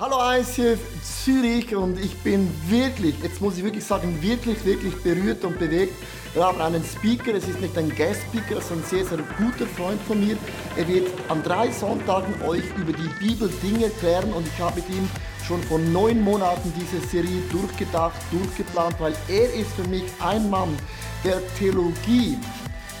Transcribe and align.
Hallo 0.00 0.18
ICF 0.32 0.78
Zürich 1.02 1.74
und 1.74 1.98
ich 1.98 2.16
bin 2.18 2.48
wirklich, 2.68 3.16
jetzt 3.20 3.40
muss 3.40 3.58
ich 3.58 3.64
wirklich 3.64 3.84
sagen, 3.84 4.22
wirklich, 4.22 4.64
wirklich 4.64 4.94
berührt 5.02 5.44
und 5.44 5.58
bewegt. 5.58 5.92
Wir 6.34 6.44
haben 6.44 6.60
einen 6.60 6.84
Speaker, 6.84 7.34
es 7.34 7.48
ist 7.48 7.60
nicht 7.60 7.76
ein 7.76 7.88
Guest-Speaker, 7.88 8.60
sondern 8.60 8.84
ein 8.84 8.90
sehr, 8.90 9.04
sehr 9.04 9.18
guter 9.36 9.66
Freund 9.66 10.00
von 10.02 10.24
mir. 10.24 10.36
Er 10.76 10.86
wird 10.86 11.08
an 11.28 11.42
drei 11.42 11.72
Sonntagen 11.72 12.32
euch 12.42 12.62
über 12.76 12.92
die 12.92 13.08
Bibel 13.18 13.50
Dinge 13.60 13.86
erklären 13.86 14.32
und 14.34 14.46
ich 14.46 14.60
habe 14.60 14.76
mit 14.76 14.88
ihm 14.88 15.10
schon 15.44 15.60
vor 15.64 15.80
neun 15.80 16.22
Monaten 16.22 16.72
diese 16.78 17.04
Serie 17.08 17.42
durchgedacht, 17.50 18.20
durchgeplant, 18.30 18.94
weil 19.00 19.14
er 19.26 19.52
ist 19.52 19.72
für 19.72 19.88
mich 19.88 20.04
ein 20.20 20.48
Mann, 20.48 20.78
der 21.24 21.40
Theologie, 21.58 22.38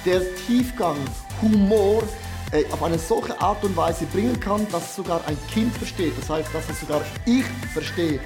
der 0.04 0.20
Tiefgang, 0.34 0.96
Humor, 1.42 2.02
äh, 2.52 2.64
auf 2.70 2.82
eine 2.82 2.98
solche 2.98 3.38
Art 3.40 3.62
und 3.64 3.76
Weise 3.76 4.06
bringen 4.06 4.38
kann, 4.40 4.66
dass 4.70 4.96
sogar 4.96 5.20
ein 5.26 5.36
Kind 5.50 5.74
versteht. 5.76 6.16
Das 6.18 6.30
heißt, 6.30 6.48
dass 6.54 6.68
es 6.68 6.80
sogar 6.80 7.02
ich 7.26 7.44
verstehe. 7.72 8.20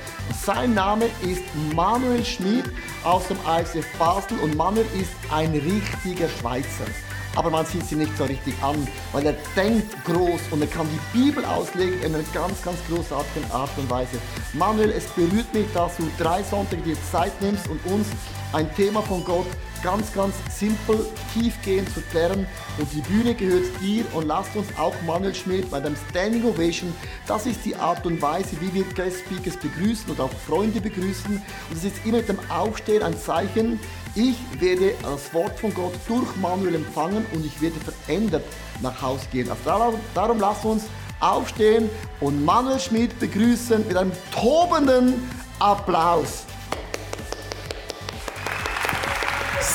Sein 0.45 0.75
Name 0.75 1.07
ist 1.23 1.43
Manuel 1.75 2.25
Schmid 2.25 2.65
aus 3.05 3.27
dem 3.29 3.39
ICF 3.47 3.87
Basel 3.99 4.39
und 4.39 4.57
Manuel 4.57 4.87
ist 5.01 5.13
ein 5.33 5.53
richtiger 5.53 6.29
Schweizer. 6.29 6.87
Aber 7.35 7.51
man 7.51 7.65
sieht 7.65 7.87
sie 7.87 7.97
nicht 7.97 8.17
so 8.17 8.25
richtig 8.25 8.55
an, 8.63 8.87
weil 9.13 9.25
er 9.25 9.35
denkt 9.57 10.05
groß 10.05 10.41
und 10.51 10.61
er 10.61 10.67
kann 10.67 10.87
die 10.93 11.19
Bibel 11.19 11.45
auslegen 11.45 12.01
in 12.03 12.15
einer 12.15 12.25
ganz, 12.35 12.63
ganz 12.63 12.77
großartigen 12.89 13.51
Art 13.51 13.71
und 13.79 13.89
Weise. 13.89 14.19
Manuel, 14.53 14.91
es 14.91 15.07
berührt 15.07 15.53
mich, 15.55 15.67
dass 15.73 15.97
du 15.97 16.05
drei 16.19 16.43
Sonntage 16.43 16.83
dir 16.83 16.97
Zeit 17.11 17.33
nimmst 17.41 17.69
und 17.69 17.85
uns 17.87 18.07
ein 18.53 18.73
Thema 18.75 19.01
von 19.01 19.25
Gott 19.25 19.47
ganz, 19.83 20.13
ganz 20.13 20.35
simpel, 20.51 21.07
tiefgehend 21.35 21.93
zu 21.93 22.01
klären. 22.11 22.47
Und 22.79 22.93
die 22.93 23.01
Bühne 23.03 23.35
gehört 23.35 23.65
dir 23.81 24.05
und 24.15 24.27
lasst 24.27 24.55
uns 24.57 24.69
auch 24.79 24.95
Manuel 25.07 25.35
Schmidt 25.35 25.71
bei 25.71 25.81
dem 25.81 25.97
Standing 26.11 26.45
Ovation. 26.45 26.93
Das 27.27 27.47
ist 27.47 27.65
die 27.65 27.77
Art 27.77 28.07
und 28.07 28.21
Weise, 28.23 28.57
wie 28.61 28.73
wir 28.73 28.85
Guest 28.95 29.21
Speakers 29.21 29.57
begrüßen 29.57 30.11
und 30.11 30.21
auch 30.21 30.31
Freunde 30.47 30.81
begrüßen. 30.81 31.37
Und 31.37 31.77
es 31.77 31.85
ist 31.85 32.05
immer 32.05 32.19
mit 32.19 32.29
dem 32.29 32.39
Aufstehen 32.51 33.03
ein 33.03 33.17
Zeichen, 33.19 33.79
ich 34.15 34.37
werde 34.61 34.93
das 35.03 35.33
Wort 35.33 35.59
von 35.59 35.73
Gott 35.73 35.95
durch 36.07 36.37
Manuel 36.37 36.75
empfangen 36.75 37.25
und 37.33 37.47
ich 37.47 37.59
werde 37.63 37.77
verändert 37.81 38.45
nach 38.83 39.01
Hause 39.01 39.25
gehen. 39.33 39.49
Also 39.51 39.99
darum, 40.15 40.39
lasst 40.39 40.67
uns 40.67 40.85
aufstehen 41.19 41.89
und 42.21 42.45
Manuel 42.45 42.79
Schmidt 42.79 43.19
begrüßen 43.19 43.87
mit 43.89 43.97
einem 43.97 44.13
tobenden 44.31 45.31
Applaus. 45.59 46.45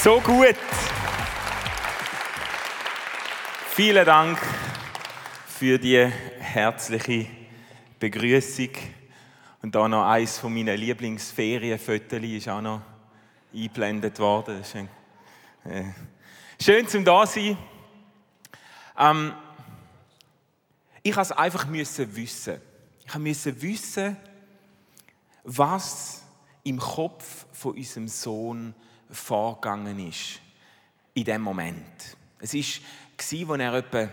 So 0.04 0.22
gut. 0.22 0.56
Vielen 3.72 4.06
Dank 4.06 4.40
für 5.48 5.80
die 5.80 6.06
herzliche 6.40 7.26
Begrüßung. 8.00 8.70
Und 9.64 9.74
da 9.74 9.88
noch 9.88 10.06
eins 10.06 10.38
von 10.38 10.54
meinen 10.54 10.78
Lieblingsferienfotos 10.78 12.22
ist 12.22 12.48
auch 12.48 12.62
noch 12.62 12.82
eingeblendet 13.52 14.20
worden. 14.20 14.64
Schön, 14.64 14.88
äh, 15.66 15.84
schön 16.62 16.88
zum 16.88 17.04
da 17.04 17.26
sein. 17.26 17.58
Ähm, 18.98 19.34
ich 21.02 21.16
musste 21.16 21.38
einfach 21.38 21.66
müssen 21.66 22.16
wissen. 22.16 22.62
Ich 23.06 23.16
musste 23.16 23.62
wissen, 23.62 24.16
was 25.44 26.24
im 26.64 26.78
Kopf 26.78 27.48
von 27.52 27.74
unserem 27.74 28.08
Sohn 28.08 28.76
vorgegangen 29.10 30.08
ist 30.08 30.40
in 31.14 31.24
dem 31.24 31.42
Moment. 31.42 32.18
Es 32.40 32.54
war, 32.54 32.64
als 33.18 33.34
er 33.34 33.74
etwa 33.74 34.10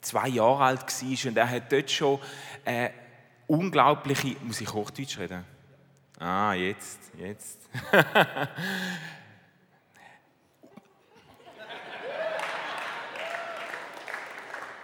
zwei 0.00 0.28
Jahre 0.28 0.64
alt 0.64 0.82
war 0.82 1.28
und 1.30 1.36
er 1.36 1.50
hat 1.50 1.72
dort 1.72 1.90
schon 1.90 2.20
eine 2.64 2.92
unglaubliche, 3.46 4.36
muss 4.42 4.60
ich 4.60 4.72
Hochdeutsch 4.72 5.18
reden? 5.18 5.44
Ah, 6.18 6.52
jetzt, 6.52 7.00
jetzt. 7.16 7.58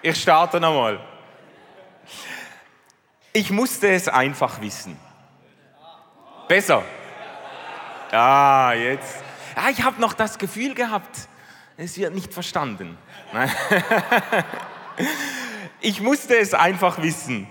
ich 0.02 0.20
starte 0.20 0.58
nochmal. 0.58 0.98
Ich 3.32 3.50
musste 3.50 3.88
es 3.88 4.08
einfach 4.08 4.60
wissen. 4.60 4.98
Besser. 6.48 6.82
Ah, 8.10 8.72
jetzt. 8.72 9.22
Ja, 9.56 9.68
ich 9.70 9.82
habe 9.82 10.00
noch 10.00 10.12
das 10.12 10.38
Gefühl 10.38 10.74
gehabt, 10.74 11.28
es 11.76 11.96
wird 11.96 12.14
nicht 12.14 12.32
verstanden. 12.34 12.98
ich 15.80 16.00
musste 16.00 16.36
es 16.36 16.54
einfach 16.54 17.00
wissen, 17.00 17.48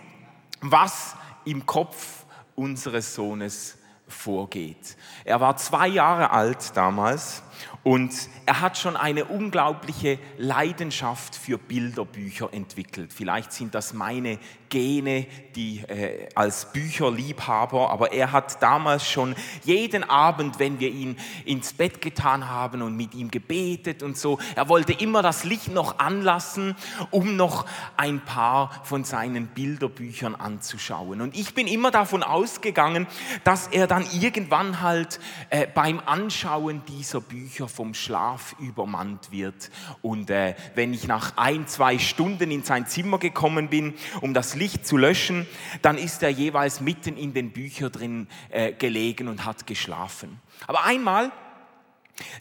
was 0.62 1.16
im 1.46 1.66
Kopf 1.66 2.26
unseres 2.56 3.16
Sohnes 3.16 3.78
vorgeht. 4.08 4.98
Er 5.24 5.40
war 5.40 5.58
zwei 5.58 5.88
Jahre 5.88 6.32
alt 6.32 6.76
damals 6.76 7.44
und 7.90 8.30
er 8.46 8.62
hat 8.62 8.78
schon 8.78 8.96
eine 8.96 9.26
unglaubliche 9.26 10.20
Leidenschaft 10.38 11.36
für 11.36 11.58
Bilderbücher 11.58 12.54
entwickelt. 12.54 13.12
Vielleicht 13.12 13.52
sind 13.52 13.74
das 13.74 13.94
meine 13.94 14.38
Gene, 14.70 15.26
die 15.56 15.80
äh, 15.80 16.30
als 16.36 16.72
Bücherliebhaber, 16.72 17.90
aber 17.90 18.14
er 18.14 18.32
hat 18.32 18.62
damals 18.62 19.10
schon 19.10 19.36
jeden 19.64 20.04
Abend, 20.04 20.60
wenn 20.60 20.80
wir 20.80 20.90
ihn 20.90 21.18
ins 21.46 21.74
Bett 21.74 22.00
getan 22.02 22.48
haben 22.48 22.84
und 22.84 22.96
mit 22.96 23.16
ihm 23.16 23.32
gebetet 23.32 24.04
und 24.04 24.18
so, 24.18 24.38
er 24.56 24.70
wollte 24.70 24.94
immer 24.94 25.24
das 25.24 25.44
Licht 25.44 25.70
noch 25.70 25.98
anlassen, 25.98 26.76
um 27.10 27.36
noch 27.36 27.66
ein 27.98 28.24
paar 28.24 28.82
von 28.84 29.04
seinen 29.04 29.48
Bilderbüchern 29.48 30.36
anzuschauen. 30.36 31.22
Und 31.22 31.36
ich 31.36 31.56
bin 31.56 31.66
immer 31.66 31.90
davon 31.90 32.22
ausgegangen, 32.22 33.08
dass 33.44 33.66
er 33.68 33.88
dann 33.88 34.06
irgendwann 34.12 34.82
halt 34.82 35.20
äh, 35.50 35.66
beim 35.66 36.00
Anschauen 36.06 36.84
dieser 36.88 37.22
Bücher 37.22 37.68
vom 37.80 37.94
Schlaf 37.94 38.58
übermannt 38.60 39.32
wird. 39.32 39.72
Und 40.02 40.30
äh, 40.30 40.54
wenn 40.76 40.94
ich 40.94 41.08
nach 41.08 41.38
ein, 41.38 41.66
zwei 41.66 41.98
Stunden 41.98 42.52
in 42.52 42.62
sein 42.62 42.88
Zimmer 42.88 43.20
gekommen 43.20 43.70
bin, 43.70 43.94
um 44.20 44.34
das 44.34 44.54
Licht 44.54 44.86
zu 44.86 44.98
löschen, 44.98 45.48
dann 45.82 45.98
ist 45.98 46.22
er 46.22 46.30
jeweils 46.30 46.82
mitten 46.82 47.16
in 47.16 47.34
den 47.34 47.54
Büchern 47.54 47.90
drin 47.90 48.28
äh, 48.50 48.74
gelegen 48.74 49.30
und 49.30 49.46
hat 49.46 49.66
geschlafen. 49.66 50.42
Aber 50.68 50.84
einmal, 50.84 51.32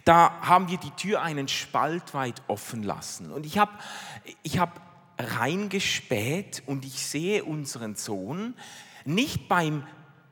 da 0.03 0.41
haben 0.41 0.67
wir 0.67 0.77
die 0.77 0.91
Tür 0.91 1.21
einen 1.21 1.47
Spalt 1.47 2.13
weit 2.13 2.41
offen 2.49 2.83
lassen. 2.83 3.31
Und 3.31 3.45
ich 3.45 3.57
habe 3.57 3.71
ich 4.43 4.59
hab 4.59 4.81
reingespäht 5.17 6.63
und 6.65 6.83
ich 6.83 7.05
sehe 7.05 7.45
unseren 7.45 7.95
Sohn 7.95 8.55
nicht 9.05 9.47
beim 9.47 9.87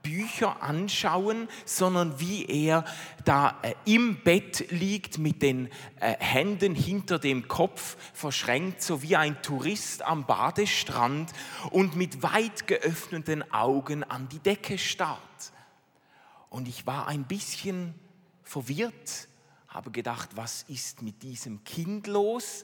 Bücher 0.07 0.63
anschauen, 0.63 1.49
sondern 1.65 2.17
wie 2.19 2.45
er 2.45 2.85
da 3.25 3.59
äh, 3.61 3.73
im 3.83 4.23
Bett 4.23 4.71
liegt 4.71 5.17
mit 5.17 5.41
den 5.41 5.67
äh, 5.99 6.15
Händen 6.19 6.75
hinter 6.75 7.19
dem 7.19 7.49
Kopf 7.49 7.97
verschränkt, 8.13 8.81
so 8.81 9.01
wie 9.01 9.17
ein 9.17 9.41
Tourist 9.41 10.01
am 10.03 10.25
Badestrand 10.25 11.33
und 11.71 11.97
mit 11.97 12.23
weit 12.23 12.67
geöffneten 12.67 13.51
Augen 13.51 14.05
an 14.05 14.29
die 14.29 14.39
Decke 14.39 14.77
starrt. 14.77 15.19
Und 16.49 16.69
ich 16.69 16.87
war 16.87 17.07
ein 17.07 17.25
bisschen 17.25 17.93
verwirrt, 18.43 19.27
habe 19.67 19.91
gedacht, 19.91 20.29
was 20.35 20.63
ist 20.69 21.01
mit 21.01 21.21
diesem 21.21 21.65
Kind 21.65 22.07
los? 22.07 22.63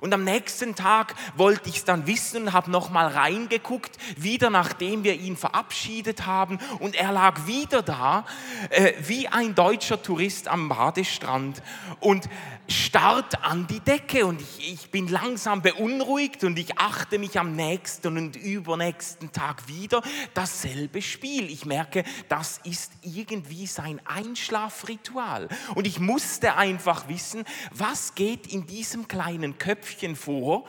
Und 0.00 0.12
am 0.12 0.24
nächsten 0.24 0.74
Tag 0.74 1.14
wollte 1.36 1.68
ich 1.68 1.76
es 1.76 1.84
dann 1.84 2.06
wissen 2.06 2.44
und 2.44 2.52
habe 2.52 2.70
nochmal 2.70 3.08
reingeguckt, 3.08 3.96
wieder 4.16 4.50
nachdem 4.50 5.04
wir 5.04 5.14
ihn 5.14 5.36
verabschiedet 5.36 6.26
haben. 6.26 6.58
Und 6.78 6.94
er 6.94 7.12
lag 7.12 7.46
wieder 7.46 7.82
da, 7.82 8.24
äh, 8.70 8.92
wie 9.00 9.28
ein 9.28 9.54
deutscher 9.54 10.02
Tourist 10.02 10.48
am 10.48 10.68
Badestrand 10.68 11.62
und 12.00 12.28
starrt 12.68 13.44
an 13.44 13.66
die 13.66 13.80
Decke. 13.80 14.26
Und 14.26 14.40
ich, 14.40 14.72
ich 14.72 14.90
bin 14.90 15.08
langsam 15.08 15.62
beunruhigt 15.62 16.44
und 16.44 16.58
ich 16.58 16.78
achte 16.78 17.18
mich 17.18 17.38
am 17.38 17.54
nächsten 17.56 18.16
und 18.16 18.36
übernächsten 18.36 19.32
Tag 19.32 19.68
wieder 19.68 20.02
dasselbe 20.32 21.02
Spiel. 21.02 21.50
Ich 21.50 21.66
merke, 21.66 22.04
das 22.28 22.60
ist 22.64 22.92
irgendwie 23.02 23.66
sein 23.66 24.00
Einschlafritual. 24.06 25.48
Und 25.74 25.86
ich 25.86 26.00
musste 26.00 26.56
einfach 26.56 27.08
wissen, 27.08 27.44
was 27.72 28.14
geht 28.14 28.46
in 28.46 28.66
diesem 28.66 29.08
kleinen 29.08 29.58
Köpfchen 29.58 29.74
Köpfchen 29.84 30.16
vor, 30.16 30.64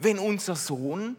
wenn 0.00 0.18
unser 0.18 0.56
Sohn 0.56 1.16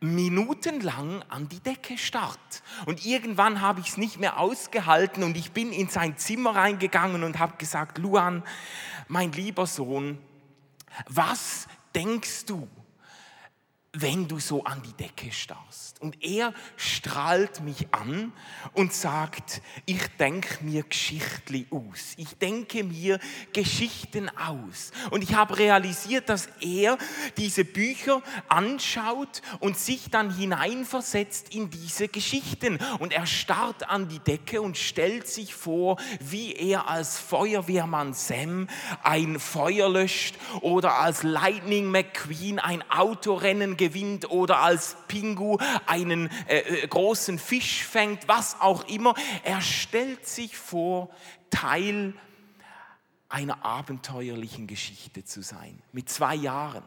minutenlang 0.00 1.22
an 1.28 1.48
die 1.48 1.60
Decke 1.60 1.98
starrt. 1.98 2.62
Und 2.84 3.06
irgendwann 3.06 3.60
habe 3.60 3.80
ich 3.80 3.88
es 3.88 3.96
nicht 3.96 4.18
mehr 4.18 4.38
ausgehalten 4.38 5.22
und 5.22 5.36
ich 5.36 5.52
bin 5.52 5.72
in 5.72 5.88
sein 5.88 6.16
Zimmer 6.16 6.54
reingegangen 6.54 7.24
und 7.24 7.38
habe 7.38 7.56
gesagt, 7.56 7.98
Luan, 7.98 8.42
mein 9.08 9.32
lieber 9.32 9.66
Sohn, 9.66 10.18
was 11.08 11.66
denkst 11.94 12.46
du, 12.46 12.68
wenn 14.00 14.28
du 14.28 14.38
so 14.38 14.62
an 14.64 14.82
die 14.82 14.92
Decke 14.92 15.32
starrst. 15.32 16.00
Und 16.02 16.22
er 16.22 16.52
strahlt 16.76 17.62
mich 17.62 17.88
an 17.92 18.32
und 18.74 18.92
sagt, 18.92 19.62
ich 19.86 20.06
denke 20.18 20.62
mir 20.62 20.82
Geschichtli 20.82 21.66
aus. 21.70 22.12
Ich 22.18 22.36
denke 22.36 22.84
mir 22.84 23.18
Geschichten 23.54 24.28
aus. 24.36 24.92
Und 25.10 25.22
ich 25.22 25.34
habe 25.34 25.58
realisiert, 25.58 26.28
dass 26.28 26.48
er 26.60 26.98
diese 27.38 27.64
Bücher 27.64 28.22
anschaut 28.48 29.40
und 29.60 29.78
sich 29.78 30.10
dann 30.10 30.34
hineinversetzt 30.34 31.54
in 31.54 31.70
diese 31.70 32.08
Geschichten. 32.08 32.78
Und 32.98 33.14
er 33.14 33.26
starrt 33.26 33.88
an 33.88 34.08
die 34.08 34.18
Decke 34.18 34.60
und 34.60 34.76
stellt 34.76 35.26
sich 35.26 35.54
vor, 35.54 35.96
wie 36.20 36.52
er 36.52 36.88
als 36.88 37.18
Feuerwehrmann 37.18 38.12
Sam 38.12 38.68
ein 39.02 39.40
Feuer 39.40 39.88
löscht 39.88 40.34
oder 40.60 40.98
als 40.98 41.22
Lightning 41.22 41.90
McQueen 41.90 42.58
ein 42.58 42.84
Autorennen 42.90 43.76
gewinnt 43.76 43.85
oder 44.28 44.58
als 44.58 44.96
Pingu 45.08 45.58
einen 45.86 46.30
äh, 46.48 46.58
äh, 46.58 46.86
großen 46.86 47.38
Fisch 47.38 47.84
fängt, 47.84 48.28
was 48.28 48.60
auch 48.60 48.88
immer. 48.88 49.14
Er 49.44 49.60
stellt 49.60 50.26
sich 50.26 50.56
vor, 50.56 51.10
Teil 51.50 52.14
einer 53.28 53.64
abenteuerlichen 53.64 54.66
Geschichte 54.66 55.24
zu 55.24 55.42
sein, 55.42 55.82
mit 55.92 56.08
zwei 56.08 56.34
Jahren. 56.34 56.84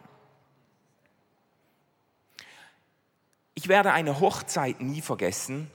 Ich 3.56 3.68
werde 3.68 3.92
eine 3.92 4.20
Hochzeit 4.20 4.80
nie 4.80 5.02
vergessen, 5.02 5.70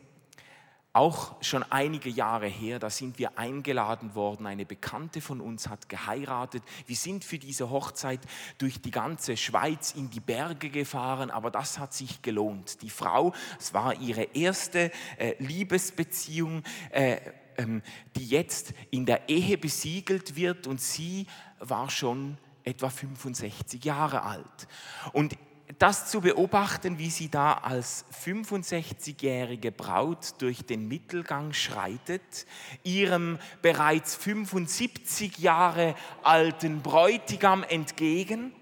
auch 0.95 1.35
schon 1.43 1.65
einige 1.71 2.09
Jahre 2.09 2.47
her, 2.47 2.79
da 2.79 2.89
sind 2.89 3.19
wir 3.19 3.37
eingeladen 3.37 4.15
worden. 4.15 4.47
Eine 4.47 4.65
Bekannte 4.65 5.21
von 5.21 5.41
uns 5.41 5.69
hat 5.69 5.89
geheiratet. 5.89 6.63
Wir 6.87 6.95
sind 6.95 7.25
für 7.25 7.39
diese 7.39 7.69
Hochzeit 7.69 8.21
durch 8.59 8.81
die 8.81 8.93
ganze 8.93 9.37
Schweiz 9.37 9.93
in 9.97 10.09
die 10.11 10.21
Berge 10.21 10.71
gefahren, 10.71 11.33
aber 11.33 11.51
das 11.51 11.81
hat 11.81 11.93
sich 11.93 12.23
gelohnt. 12.23 12.81
Die 12.83 12.91
Frau, 12.91 13.35
es 13.59 13.75
war 13.75 14.01
ihre 14.01 14.23
erste 14.35 14.93
äh, 15.19 15.35
Liebesbeziehung, 15.41 16.63
äh, 16.91 17.19
ähm, 17.57 17.83
die 18.15 18.27
jetzt 18.29 18.73
in 18.93 19.05
der 19.05 19.29
Ehe 19.29 19.59
besiegelt 19.59 20.37
wird 20.37 20.69
und 20.69 20.81
sie 20.81 21.27
war 21.59 21.91
schon 21.91 22.39
etwa 22.63 22.89
65 22.89 23.85
Jahre 23.85 24.23
alt. 24.23 24.69
Und 25.13 25.37
das 25.79 26.11
zu 26.11 26.21
beobachten, 26.21 26.99
wie 26.99 27.11
sie 27.11 27.31
da 27.31 27.55
als 27.55 28.05
65-jährige 28.25 29.73
Braut 29.73 30.35
durch 30.39 30.65
den 30.65 30.89
Mittelgang 30.89 31.53
schreitet, 31.53 32.47
ihrem 32.83 33.39
bereits 33.63 34.15
75 34.15 35.39
Jahre 35.39 35.95
alten 36.23 36.83
Bräutigam 36.83 37.65
entgegen. 37.65 38.53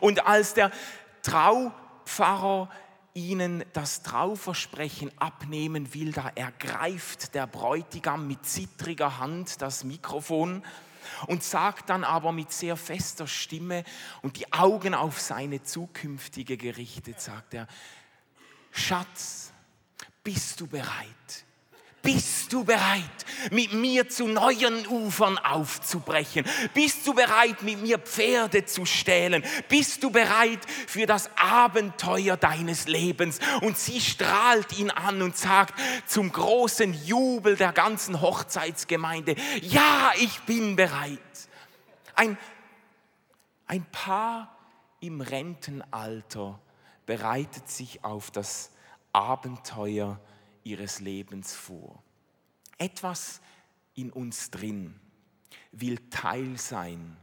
Und 0.00 0.26
als 0.26 0.54
der 0.54 0.72
Traupfarrer 1.22 2.68
ihnen 3.14 3.64
das 3.72 4.02
Trauversprechen 4.02 5.10
abnehmen 5.18 5.94
will, 5.94 6.12
da 6.12 6.30
ergreift 6.34 7.34
der 7.34 7.46
Bräutigam 7.46 8.26
mit 8.26 8.46
zittriger 8.46 9.18
Hand 9.18 9.60
das 9.62 9.84
Mikrofon 9.84 10.62
und 11.26 11.42
sagt 11.42 11.90
dann 11.90 12.04
aber 12.04 12.32
mit 12.32 12.52
sehr 12.52 12.76
fester 12.76 13.26
Stimme 13.26 13.84
und 14.22 14.36
die 14.36 14.52
Augen 14.52 14.94
auf 14.94 15.20
seine 15.20 15.62
zukünftige 15.62 16.56
gerichtet, 16.56 17.20
sagt 17.20 17.54
er, 17.54 17.66
Schatz, 18.70 19.52
bist 20.24 20.60
du 20.60 20.66
bereit? 20.66 21.44
Bist 22.02 22.52
du 22.52 22.64
bereit, 22.64 23.04
mit 23.52 23.72
mir 23.72 24.08
zu 24.08 24.26
neuen 24.26 24.84
Ufern 24.88 25.38
aufzubrechen? 25.38 26.44
Bist 26.74 27.06
du 27.06 27.14
bereit, 27.14 27.62
mit 27.62 27.80
mir 27.80 28.00
Pferde 28.00 28.64
zu 28.64 28.84
stählen? 28.84 29.44
Bist 29.68 30.02
du 30.02 30.10
bereit 30.10 30.58
für 30.88 31.06
das 31.06 31.30
Abenteuer 31.36 32.36
deines 32.36 32.88
Lebens? 32.88 33.38
Und 33.60 33.78
sie 33.78 34.00
strahlt 34.00 34.76
ihn 34.76 34.90
an 34.90 35.22
und 35.22 35.36
sagt 35.36 35.78
zum 36.06 36.32
großen 36.32 36.92
Jubel 37.04 37.54
der 37.54 37.72
ganzen 37.72 38.20
Hochzeitsgemeinde, 38.20 39.36
ja, 39.60 40.10
ich 40.18 40.40
bin 40.40 40.74
bereit. 40.74 41.20
Ein, 42.16 42.36
ein 43.68 43.86
Paar 43.92 44.58
im 44.98 45.20
Rentenalter 45.20 46.58
bereitet 47.06 47.70
sich 47.70 48.02
auf 48.02 48.32
das 48.32 48.72
Abenteuer 49.12 50.18
ihres 50.64 51.00
Lebens 51.00 51.54
vor. 51.54 52.02
Etwas 52.78 53.40
in 53.94 54.10
uns 54.10 54.50
drin 54.50 54.98
will 55.72 55.98
Teil 56.10 56.58
sein 56.58 57.16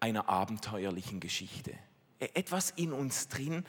einer 0.00 0.28
abenteuerlichen 0.28 1.20
Geschichte. 1.20 1.72
E-, 2.20 2.28
etwas 2.34 2.70
in 2.70 2.92
uns 2.92 3.28
drin 3.28 3.64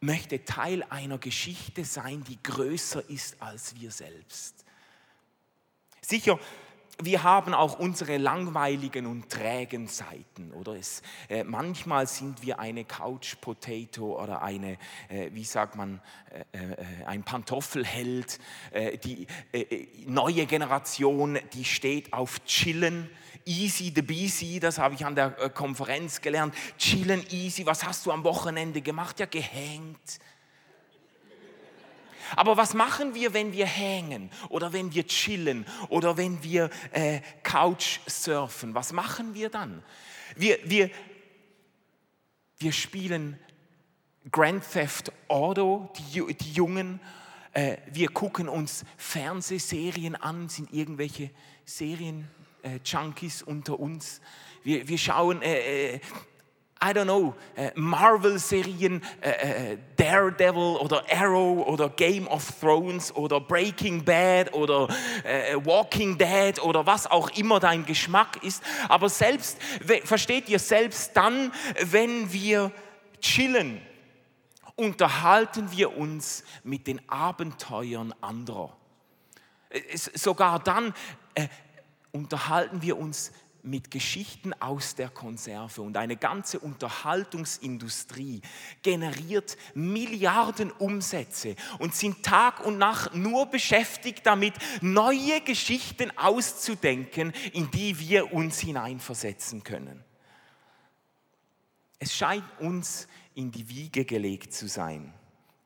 möchte 0.00 0.44
Teil 0.44 0.82
einer 0.84 1.18
Geschichte 1.18 1.84
sein, 1.84 2.24
die 2.24 2.42
größer 2.42 3.08
ist 3.08 3.40
als 3.40 3.78
wir 3.80 3.90
selbst. 3.90 4.64
Sicher 6.00 6.38
wir 7.00 7.22
haben 7.22 7.54
auch 7.54 7.78
unsere 7.78 8.16
langweiligen 8.18 9.06
und 9.06 9.30
trägen 9.30 9.88
Seiten, 9.88 10.52
oder? 10.52 10.74
Es, 10.74 11.02
äh, 11.28 11.44
manchmal 11.44 12.06
sind 12.06 12.42
wir 12.42 12.60
eine 12.60 12.84
Couch 12.84 13.36
Potato 13.40 14.22
oder 14.22 14.42
eine, 14.42 14.78
äh, 15.08 15.30
wie 15.32 15.44
sagt 15.44 15.74
man, 15.76 16.00
äh, 16.52 16.58
äh 16.58 17.04
ein 17.06 17.22
Pantoffelheld. 17.22 18.38
Äh, 18.70 18.98
die 18.98 19.26
äh, 19.52 19.86
neue 20.06 20.46
Generation, 20.46 21.38
die 21.52 21.64
steht 21.64 22.12
auf 22.12 22.44
Chillen. 22.44 23.10
Easy 23.44 23.92
the 23.94 24.02
busy, 24.02 24.60
das 24.60 24.78
habe 24.78 24.94
ich 24.94 25.04
an 25.04 25.16
der 25.16 25.30
Konferenz 25.30 26.20
gelernt. 26.20 26.54
Chillen 26.78 27.24
easy, 27.30 27.66
was 27.66 27.84
hast 27.84 28.06
du 28.06 28.12
am 28.12 28.22
Wochenende 28.22 28.82
gemacht? 28.82 29.18
Ja, 29.18 29.26
gehängt 29.26 30.20
aber 32.36 32.56
was 32.56 32.74
machen 32.74 33.14
wir, 33.14 33.34
wenn 33.34 33.52
wir 33.52 33.66
hängen 33.66 34.30
oder 34.48 34.72
wenn 34.72 34.92
wir 34.94 35.06
chillen 35.06 35.66
oder 35.88 36.16
wenn 36.16 36.42
wir 36.42 36.70
äh, 36.92 37.20
Couch 37.42 38.00
surfen? 38.06 38.74
Was 38.74 38.92
machen 38.92 39.34
wir 39.34 39.48
dann? 39.50 39.82
Wir, 40.36 40.58
wir, 40.64 40.90
wir 42.58 42.72
spielen 42.72 43.38
Grand 44.30 44.62
Theft 44.70 45.12
Auto, 45.28 45.90
die, 45.96 46.34
die 46.34 46.52
Jungen. 46.52 47.00
Äh, 47.52 47.78
wir 47.90 48.08
gucken 48.08 48.48
uns 48.48 48.84
Fernsehserien 48.96 50.14
an, 50.14 50.48
sind 50.48 50.72
irgendwelche 50.72 51.30
Serien-Junkies 51.64 53.42
äh, 53.42 53.44
unter 53.44 53.78
uns. 53.80 54.20
Wir, 54.62 54.86
wir 54.88 54.98
schauen 54.98 55.42
äh, 55.42 55.94
äh 55.94 56.00
I 56.84 56.92
don't 56.92 57.04
know, 57.04 57.34
äh, 57.54 57.70
Marvel-Serien, 57.76 59.02
äh, 59.20 59.30
äh, 59.30 59.78
Daredevil 59.96 60.78
oder 60.78 61.04
Arrow 61.08 61.64
oder 61.68 61.88
Game 61.90 62.26
of 62.26 62.52
Thrones 62.60 63.14
oder 63.14 63.40
Breaking 63.40 64.04
Bad 64.04 64.52
oder 64.52 64.88
Walking 65.64 66.18
Dead 66.18 66.60
oder 66.60 66.84
was 66.84 67.08
auch 67.08 67.30
immer 67.30 67.60
dein 67.60 67.86
Geschmack 67.86 68.42
ist. 68.42 68.64
Aber 68.88 69.08
selbst, 69.08 69.58
versteht 70.04 70.48
ihr, 70.48 70.58
selbst 70.58 71.16
dann, 71.16 71.52
wenn 71.84 72.32
wir 72.32 72.72
chillen, 73.20 73.80
unterhalten 74.74 75.70
wir 75.70 75.96
uns 75.96 76.42
mit 76.64 76.88
den 76.88 77.08
Abenteuern 77.08 78.12
anderer. 78.20 78.76
Sogar 79.94 80.58
dann 80.58 80.92
unterhalten 82.10 82.82
wir 82.82 82.98
uns 82.98 83.30
mit 83.62 83.90
Geschichten 83.90 84.52
aus 84.54 84.94
der 84.96 85.08
Konserve 85.08 85.82
und 85.82 85.96
eine 85.96 86.16
ganze 86.16 86.58
Unterhaltungsindustrie 86.58 88.42
generiert 88.82 89.56
Milliarden 89.74 90.72
Umsätze 90.72 91.54
und 91.78 91.94
sind 91.94 92.24
Tag 92.24 92.64
und 92.66 92.78
Nacht 92.78 93.14
nur 93.14 93.46
beschäftigt 93.46 94.26
damit, 94.26 94.54
neue 94.80 95.40
Geschichten 95.42 96.10
auszudenken, 96.18 97.32
in 97.52 97.70
die 97.70 97.98
wir 97.98 98.32
uns 98.32 98.58
hineinversetzen 98.58 99.62
können. 99.62 100.04
Es 101.98 102.14
scheint 102.16 102.44
uns 102.58 103.06
in 103.34 103.52
die 103.52 103.68
Wiege 103.68 104.04
gelegt 104.04 104.52
zu 104.52 104.66
sein, 104.66 105.14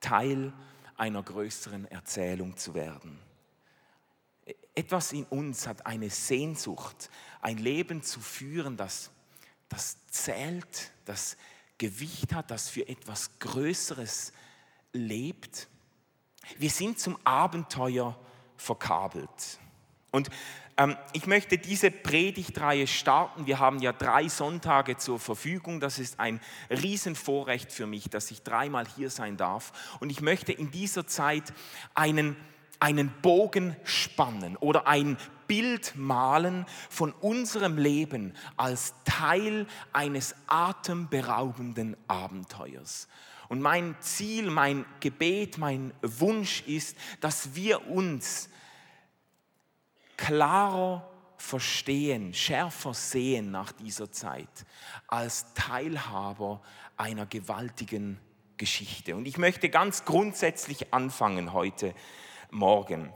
Teil 0.00 0.53
einer 0.97 1.23
größeren 1.23 1.87
Erzählung 1.87 2.57
zu 2.57 2.75
werden. 2.75 3.19
Etwas 4.76 5.12
in 5.12 5.25
uns 5.25 5.66
hat 5.66 5.87
eine 5.87 6.11
Sehnsucht, 6.11 7.11
ein 7.40 7.56
Leben 7.56 8.02
zu 8.02 8.21
führen, 8.21 8.76
das, 8.76 9.11
das 9.71 9.97
zählt, 10.09 10.92
das 11.06 11.38
Gewicht 11.78 12.35
hat, 12.35 12.50
das 12.50 12.68
für 12.68 12.87
etwas 12.87 13.38
Größeres 13.38 14.35
lebt. 14.92 15.68
Wir 16.59 16.71
sind 16.71 17.00
zum 17.00 17.18
Abenteuer 17.25 18.18
verkabelt. 18.59 19.59
Und 20.12 20.28
ähm, 20.76 20.97
ich 21.14 21.26
möchte 21.26 21.56
diese 21.56 21.90
Predigtreihe 21.90 22.87
starten. 22.87 23.47
Wir 23.47 23.59
haben 23.59 23.78
ja 23.78 23.95
drei 23.95 24.28
Sonntage 24.28 24.99
zur 24.99 25.18
Verfügung. 25.18 25.80
Das 25.80 25.99
ist 25.99 26.21
ein 26.21 26.38
Riesenvorrecht 26.71 27.73
für 27.73 27.87
mich, 27.87 28.11
dass 28.11 28.30
ich 28.30 28.42
dreimal 28.42 28.87
hier 28.97 29.09
sein 29.09 29.38
darf. 29.38 29.73
Und 30.00 30.11
ich 30.11 30.21
möchte 30.21 30.52
in 30.52 30.71
dieser 30.71 31.06
Zeit 31.06 31.54
einen 31.95 32.37
einen 32.80 33.12
Bogen 33.23 33.76
spannen 33.85 34.56
oder 34.56 34.87
ein 34.87 35.16
Bild 35.47 35.95
malen 35.97 36.66
von 36.90 37.12
unserem 37.12 37.78
Leben 37.78 38.35
als 38.56 38.95
Teil 39.04 39.66
eines 39.92 40.35
atemberaubenden 40.47 41.97
Abenteuers. 42.09 43.09
Und 43.49 43.62
mein 43.62 43.95
Ziel, 44.00 44.50
mein 44.50 44.85
Gebet, 45.00 45.59
mein 45.59 45.92
Wunsch 46.02 46.62
ist, 46.62 46.97
dass 47.21 47.54
wir 47.54 47.88
uns 47.88 48.49
klarer 50.16 51.09
verstehen, 51.37 52.35
schärfer 52.35 52.95
sehen 52.95 53.50
nach 53.50 53.73
dieser 53.73 54.11
Zeit 54.11 54.49
als 55.06 55.52
Teilhaber 55.54 56.62
einer 56.97 57.26
gewaltigen 57.26 58.18
Geschichte. 58.56 59.14
Und 59.14 59.28
ich 59.28 59.37
möchte 59.38 59.68
ganz 59.68 60.04
grundsätzlich 60.04 60.92
anfangen 60.92 61.52
heute 61.52 61.95
Morgen 62.57 63.13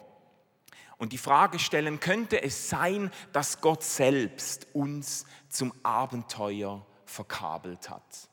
und 0.99 1.14
die 1.14 1.18
Frage 1.18 1.59
stellen, 1.59 1.99
könnte 1.99 2.42
es 2.42 2.68
sein, 2.68 3.11
dass 3.32 3.62
Gott 3.62 3.82
selbst 3.82 4.66
uns 4.75 5.25
zum 5.49 5.73
Abenteuer 5.82 6.85
verkabelt 7.06 7.88
hat? 7.88 8.28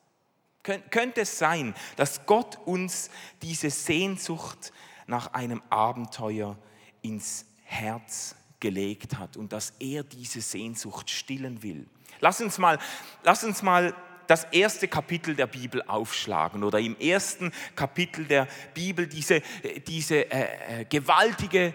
Könnte 0.64 1.22
es 1.22 1.40
sein, 1.40 1.74
dass 1.96 2.26
Gott 2.26 2.58
uns 2.66 3.10
diese 3.42 3.70
Sehnsucht 3.70 4.74
nach 5.06 5.32
einem 5.34 5.64
Abenteuer 5.70 6.58
ins 7.02 7.46
Herz 7.64 8.36
gelegt 8.60 9.18
hat 9.18 9.38
und 9.38 9.54
dass 9.54 9.76
er 9.80 10.04
diese 10.04 10.42
Sehnsucht 10.42 11.10
stillen 11.10 11.64
will? 11.64 11.88
Lass 12.20 12.42
uns 12.42 12.58
mal, 12.58 12.80
lass 13.24 13.46
uns 13.46 13.64
mal 13.64 13.96
das 14.28 14.46
erste 14.46 14.88
Kapitel 14.88 15.36
der 15.36 15.48
Bibel 15.48 15.82
aufschlagen 15.84 16.64
oder 16.64 16.80
im 16.80 16.98
ersten 17.00 17.52
Kapitel 17.76 18.26
der 18.26 18.48
Bibel 18.74 19.08
diese, 19.08 19.42
diese 19.88 20.32
äh, 20.32 20.82
äh, 20.82 20.86
gewaltige 20.86 21.74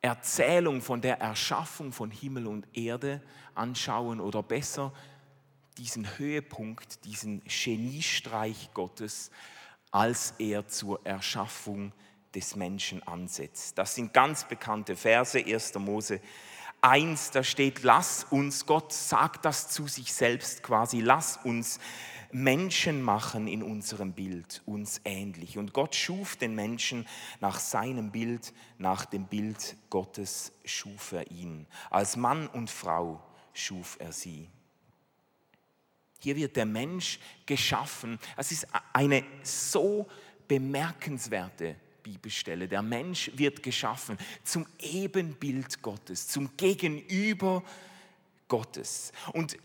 Erzählung 0.00 0.82
von 0.82 1.00
der 1.00 1.20
Erschaffung 1.20 1.92
von 1.92 2.10
Himmel 2.10 2.46
und 2.46 2.66
Erde 2.76 3.22
anschauen 3.54 4.20
oder 4.20 4.42
besser 4.42 4.92
diesen 5.78 6.18
Höhepunkt, 6.18 7.04
diesen 7.04 7.42
Geniestreich 7.44 8.70
Gottes, 8.74 9.30
als 9.90 10.34
er 10.38 10.68
zur 10.68 11.04
Erschaffung 11.06 11.92
des 12.34 12.56
Menschen 12.56 13.02
ansetzt. 13.04 13.78
Das 13.78 13.94
sind 13.94 14.12
ganz 14.12 14.44
bekannte 14.44 14.96
Verse, 14.96 15.38
1. 15.38 15.74
Mose 15.76 16.20
1, 16.84 17.30
da 17.30 17.42
steht, 17.42 17.82
lass 17.82 18.24
uns, 18.24 18.66
Gott 18.66 18.92
sagt 18.92 19.46
das 19.46 19.70
zu 19.70 19.88
sich 19.88 20.12
selbst 20.12 20.62
quasi, 20.62 21.00
lass 21.00 21.38
uns 21.38 21.80
Menschen 22.30 23.00
machen 23.00 23.48
in 23.48 23.62
unserem 23.62 24.12
Bild, 24.12 24.60
uns 24.66 25.00
ähnlich. 25.06 25.56
Und 25.56 25.72
Gott 25.72 25.94
schuf 25.94 26.36
den 26.36 26.54
Menschen 26.54 27.06
nach 27.40 27.58
seinem 27.58 28.12
Bild, 28.12 28.52
nach 28.76 29.06
dem 29.06 29.24
Bild 29.24 29.76
Gottes 29.88 30.52
schuf 30.66 31.12
er 31.12 31.30
ihn. 31.30 31.66
Als 31.88 32.16
Mann 32.16 32.48
und 32.48 32.68
Frau 32.68 33.22
schuf 33.54 33.96
er 33.98 34.12
sie. 34.12 34.50
Hier 36.18 36.36
wird 36.36 36.54
der 36.54 36.66
Mensch 36.66 37.18
geschaffen. 37.46 38.18
Es 38.36 38.52
ist 38.52 38.66
eine 38.92 39.24
so 39.42 40.06
bemerkenswerte 40.48 41.76
Bibelstelle. 42.04 42.68
Der 42.68 42.82
Mensch 42.82 43.32
wird 43.34 43.64
geschaffen 43.64 44.16
zum 44.44 44.66
Ebenbild 44.78 45.82
Gottes, 45.82 46.28
zum 46.28 46.56
Gegenüber 46.56 47.64
Gottes. 48.46 49.10
Und 49.32 49.56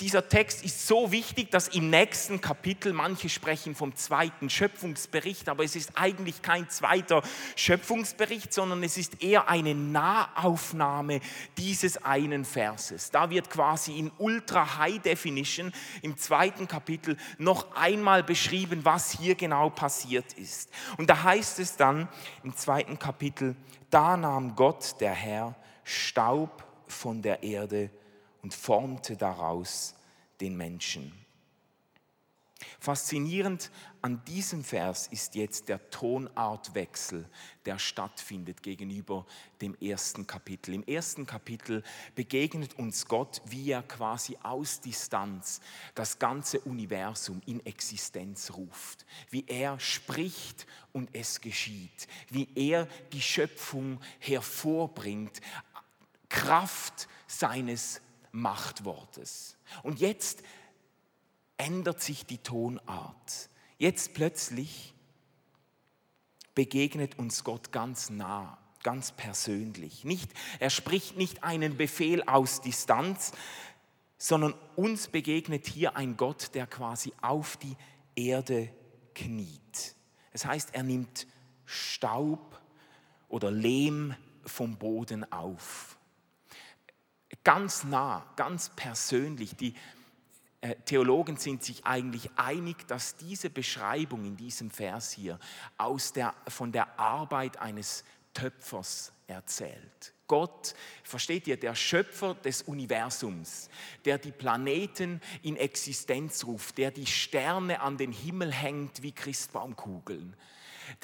dieser 0.00 0.28
Text 0.28 0.62
ist 0.62 0.86
so 0.86 1.10
wichtig, 1.10 1.50
dass 1.50 1.68
im 1.68 1.88
nächsten 1.88 2.42
Kapitel, 2.42 2.92
manche 2.92 3.30
sprechen 3.30 3.74
vom 3.74 3.96
zweiten 3.96 4.50
Schöpfungsbericht, 4.50 5.48
aber 5.48 5.64
es 5.64 5.74
ist 5.74 5.92
eigentlich 5.94 6.42
kein 6.42 6.68
zweiter 6.68 7.22
Schöpfungsbericht, 7.56 8.52
sondern 8.52 8.82
es 8.82 8.98
ist 8.98 9.22
eher 9.22 9.48
eine 9.48 9.74
Nahaufnahme 9.74 11.20
dieses 11.56 12.04
einen 12.04 12.44
Verses. 12.44 13.10
Da 13.10 13.30
wird 13.30 13.48
quasi 13.48 13.98
in 13.98 14.12
Ultra 14.18 14.76
High 14.76 15.00
Definition 15.00 15.72
im 16.02 16.18
zweiten 16.18 16.68
Kapitel 16.68 17.16
noch 17.38 17.74
einmal 17.74 18.22
beschrieben, 18.22 18.84
was 18.84 19.12
hier 19.12 19.34
genau 19.34 19.70
passiert 19.70 20.34
ist. 20.34 20.68
Und 20.98 21.08
da 21.08 21.22
heißt 21.22 21.58
es 21.58 21.76
dann 21.76 22.06
im 22.44 22.54
zweiten 22.54 22.98
Kapitel, 22.98 23.56
da 23.88 24.18
nahm 24.18 24.56
Gott, 24.56 25.00
der 25.00 25.12
Herr, 25.12 25.54
Staub 25.84 26.64
von 26.86 27.22
der 27.22 27.42
Erde 27.42 27.90
und 28.42 28.54
formte 28.54 29.16
daraus 29.16 29.94
den 30.40 30.56
Menschen. 30.56 31.12
Faszinierend 32.80 33.70
an 34.00 34.24
diesem 34.24 34.64
Vers 34.64 35.08
ist 35.08 35.34
jetzt 35.34 35.68
der 35.68 35.90
Tonartwechsel, 35.90 37.28
der 37.66 37.78
stattfindet 37.78 38.62
gegenüber 38.62 39.26
dem 39.60 39.74
ersten 39.74 40.26
Kapitel. 40.26 40.72
Im 40.72 40.84
ersten 40.84 41.26
Kapitel 41.26 41.82
begegnet 42.14 42.78
uns 42.78 43.06
Gott, 43.08 43.42
wie 43.44 43.72
er 43.72 43.82
quasi 43.82 44.38
aus 44.42 44.80
Distanz 44.80 45.60
das 45.94 46.18
ganze 46.18 46.60
Universum 46.60 47.42
in 47.44 47.64
Existenz 47.66 48.50
ruft, 48.52 49.04
wie 49.30 49.44
er 49.46 49.78
spricht 49.78 50.66
und 50.92 51.10
es 51.12 51.42
geschieht, 51.42 52.08
wie 52.30 52.48
er 52.54 52.86
die 53.12 53.22
Schöpfung 53.22 54.00
hervorbringt, 54.18 55.42
Kraft 56.30 57.06
seines 57.26 58.00
Machtwortes. 58.36 59.56
Und 59.82 59.98
jetzt 59.98 60.42
ändert 61.56 62.00
sich 62.02 62.26
die 62.26 62.38
Tonart. 62.38 63.48
Jetzt 63.78 64.14
plötzlich 64.14 64.94
begegnet 66.54 67.18
uns 67.18 67.44
Gott 67.44 67.72
ganz 67.72 68.10
nah, 68.10 68.58
ganz 68.82 69.12
persönlich. 69.12 70.04
Nicht, 70.04 70.30
er 70.60 70.70
spricht 70.70 71.16
nicht 71.16 71.44
einen 71.44 71.76
Befehl 71.76 72.22
aus 72.24 72.60
Distanz, 72.60 73.32
sondern 74.18 74.54
uns 74.76 75.08
begegnet 75.08 75.66
hier 75.66 75.96
ein 75.96 76.16
Gott, 76.16 76.54
der 76.54 76.66
quasi 76.66 77.12
auf 77.22 77.56
die 77.56 77.76
Erde 78.14 78.70
kniet. 79.14 79.94
Das 80.32 80.44
heißt, 80.44 80.74
er 80.74 80.82
nimmt 80.82 81.26
Staub 81.64 82.60
oder 83.28 83.50
Lehm 83.50 84.14
vom 84.44 84.76
Boden 84.76 85.30
auf 85.32 85.95
ganz 87.46 87.84
nah, 87.84 88.26
ganz 88.34 88.70
persönlich. 88.70 89.54
Die 89.54 89.72
äh, 90.62 90.74
Theologen 90.84 91.36
sind 91.36 91.62
sich 91.62 91.86
eigentlich 91.86 92.28
einig, 92.34 92.88
dass 92.88 93.14
diese 93.14 93.50
Beschreibung 93.50 94.24
in 94.24 94.36
diesem 94.36 94.68
Vers 94.68 95.12
hier 95.12 95.38
aus 95.78 96.12
der, 96.12 96.34
von 96.48 96.72
der 96.72 96.98
Arbeit 96.98 97.58
eines 97.58 98.02
Töpfers 98.34 99.12
erzählt. 99.28 100.12
Gott, 100.26 100.74
versteht 101.04 101.46
ihr, 101.46 101.56
der 101.56 101.76
Schöpfer 101.76 102.34
des 102.34 102.62
Universums, 102.62 103.70
der 104.04 104.18
die 104.18 104.32
Planeten 104.32 105.20
in 105.42 105.54
Existenz 105.54 106.42
ruft, 106.46 106.78
der 106.78 106.90
die 106.90 107.06
Sterne 107.06 107.80
an 107.80 107.96
den 107.96 108.10
Himmel 108.10 108.52
hängt 108.52 109.04
wie 109.04 109.12
Christbaumkugeln, 109.12 110.34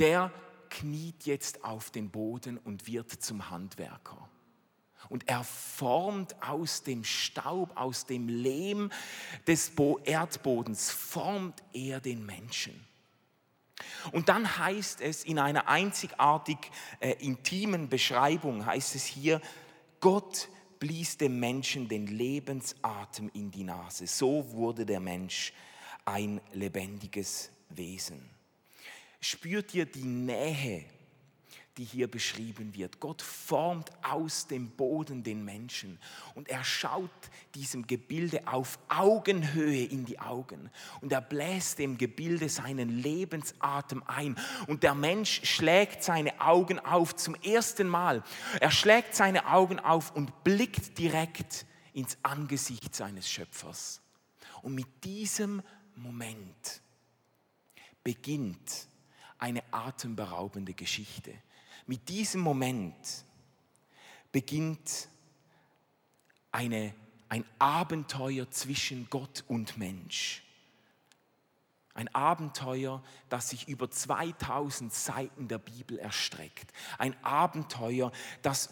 der 0.00 0.32
kniet 0.70 1.24
jetzt 1.24 1.62
auf 1.62 1.92
den 1.92 2.10
Boden 2.10 2.58
und 2.58 2.88
wird 2.88 3.12
zum 3.12 3.48
Handwerker 3.48 4.28
und 5.12 5.28
er 5.28 5.44
formt 5.44 6.34
aus 6.42 6.84
dem 6.84 7.04
Staub, 7.04 7.76
aus 7.76 8.06
dem 8.06 8.28
Lehm 8.28 8.90
des 9.46 9.72
Erdbodens, 10.04 10.90
formt 10.90 11.62
er 11.74 12.00
den 12.00 12.24
Menschen. 12.24 12.82
Und 14.12 14.30
dann 14.30 14.58
heißt 14.58 15.02
es 15.02 15.24
in 15.24 15.38
einer 15.38 15.68
einzigartig 15.68 16.56
äh, 17.00 17.12
intimen 17.18 17.90
Beschreibung, 17.90 18.64
heißt 18.64 18.94
es 18.94 19.04
hier, 19.04 19.42
Gott 20.00 20.48
blies 20.78 21.18
dem 21.18 21.38
Menschen 21.38 21.88
den 21.88 22.06
Lebensatem 22.06 23.30
in 23.34 23.50
die 23.50 23.64
Nase. 23.64 24.06
So 24.06 24.50
wurde 24.52 24.86
der 24.86 25.00
Mensch 25.00 25.52
ein 26.06 26.40
lebendiges 26.54 27.50
Wesen. 27.68 28.30
Spürt 29.20 29.74
ihr 29.74 29.84
die 29.84 30.04
Nähe 30.04 30.86
die 31.78 31.84
hier 31.84 32.10
beschrieben 32.10 32.74
wird. 32.74 33.00
Gott 33.00 33.22
formt 33.22 33.90
aus 34.04 34.46
dem 34.46 34.70
Boden 34.70 35.22
den 35.22 35.44
Menschen 35.44 35.98
und 36.34 36.48
er 36.48 36.64
schaut 36.64 37.10
diesem 37.54 37.86
Gebilde 37.86 38.46
auf 38.46 38.78
Augenhöhe 38.88 39.84
in 39.84 40.04
die 40.04 40.18
Augen 40.18 40.70
und 41.00 41.12
er 41.12 41.22
bläst 41.22 41.78
dem 41.78 41.96
Gebilde 41.96 42.48
seinen 42.48 42.88
Lebensatem 42.88 44.02
ein 44.06 44.36
und 44.66 44.82
der 44.82 44.94
Mensch 44.94 45.40
schlägt 45.44 46.02
seine 46.02 46.40
Augen 46.40 46.78
auf 46.78 47.16
zum 47.16 47.34
ersten 47.36 47.88
Mal. 47.88 48.22
Er 48.60 48.70
schlägt 48.70 49.14
seine 49.14 49.46
Augen 49.46 49.80
auf 49.80 50.14
und 50.14 50.44
blickt 50.44 50.98
direkt 50.98 51.64
ins 51.94 52.18
Angesicht 52.22 52.94
seines 52.94 53.30
Schöpfers. 53.30 54.02
Und 54.62 54.74
mit 54.74 55.04
diesem 55.04 55.62
Moment 55.96 56.82
beginnt 58.04 58.86
eine 59.38 59.62
atemberaubende 59.72 60.74
Geschichte. 60.74 61.34
Mit 61.86 62.08
diesem 62.08 62.40
Moment 62.40 63.24
beginnt 64.30 65.08
eine, 66.50 66.94
ein 67.28 67.44
Abenteuer 67.58 68.50
zwischen 68.50 69.08
Gott 69.10 69.44
und 69.48 69.78
Mensch. 69.78 70.42
Ein 71.94 72.08
Abenteuer, 72.14 73.02
das 73.28 73.50
sich 73.50 73.68
über 73.68 73.90
2000 73.90 74.92
Seiten 74.92 75.48
der 75.48 75.58
Bibel 75.58 75.98
erstreckt. 75.98 76.72
Ein 76.98 77.14
Abenteuer, 77.22 78.12
das 78.40 78.70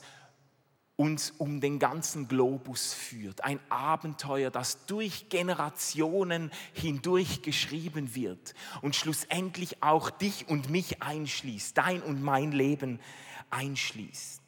uns 1.01 1.33
um 1.39 1.63
den 1.63 1.79
ganzen 1.79 2.29
Globus 2.29 2.93
führt. 2.93 3.43
Ein 3.43 3.59
Abenteuer, 3.71 4.51
das 4.51 4.85
durch 4.85 5.31
Generationen 5.31 6.51
hindurch 6.75 7.41
geschrieben 7.41 8.15
wird 8.15 8.53
und 8.83 8.95
schlussendlich 8.95 9.83
auch 9.83 10.11
dich 10.11 10.47
und 10.47 10.69
mich 10.69 11.03
einschließt, 11.03 11.79
dein 11.79 12.03
und 12.03 12.23
mein 12.23 12.53
Leben 12.53 13.01
einschließt. 13.49 14.43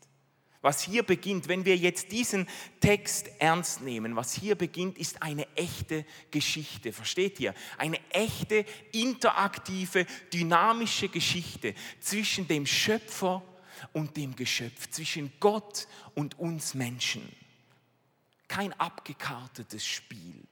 Was 0.61 0.83
hier 0.83 1.05
beginnt, 1.05 1.49
wenn 1.49 1.65
wir 1.65 1.79
jetzt 1.79 2.13
diesen 2.13 2.47
Text 2.81 3.31
ernst 3.39 3.81
nehmen, 3.81 4.15
was 4.15 4.35
hier 4.35 4.55
beginnt, 4.55 4.99
ist 4.99 5.23
eine 5.23 5.47
echte 5.57 6.05
Geschichte. 6.31 6.93
Versteht 6.93 7.41
ihr? 7.41 7.55
Eine 7.79 7.99
echte, 8.11 8.67
interaktive, 8.93 10.05
dynamische 10.31 11.09
Geschichte 11.09 11.75
zwischen 11.99 12.47
dem 12.47 12.67
Schöpfer 12.67 13.43
und 13.93 14.17
dem 14.17 14.37
Geschöpf, 14.37 14.91
zwischen 14.91 15.33
Gott 15.41 15.87
und 16.15 16.39
uns 16.39 16.75
Menschen. 16.75 17.35
Kein 18.49 18.73
abgekartetes 18.79 19.85
Spiel, 19.85 20.47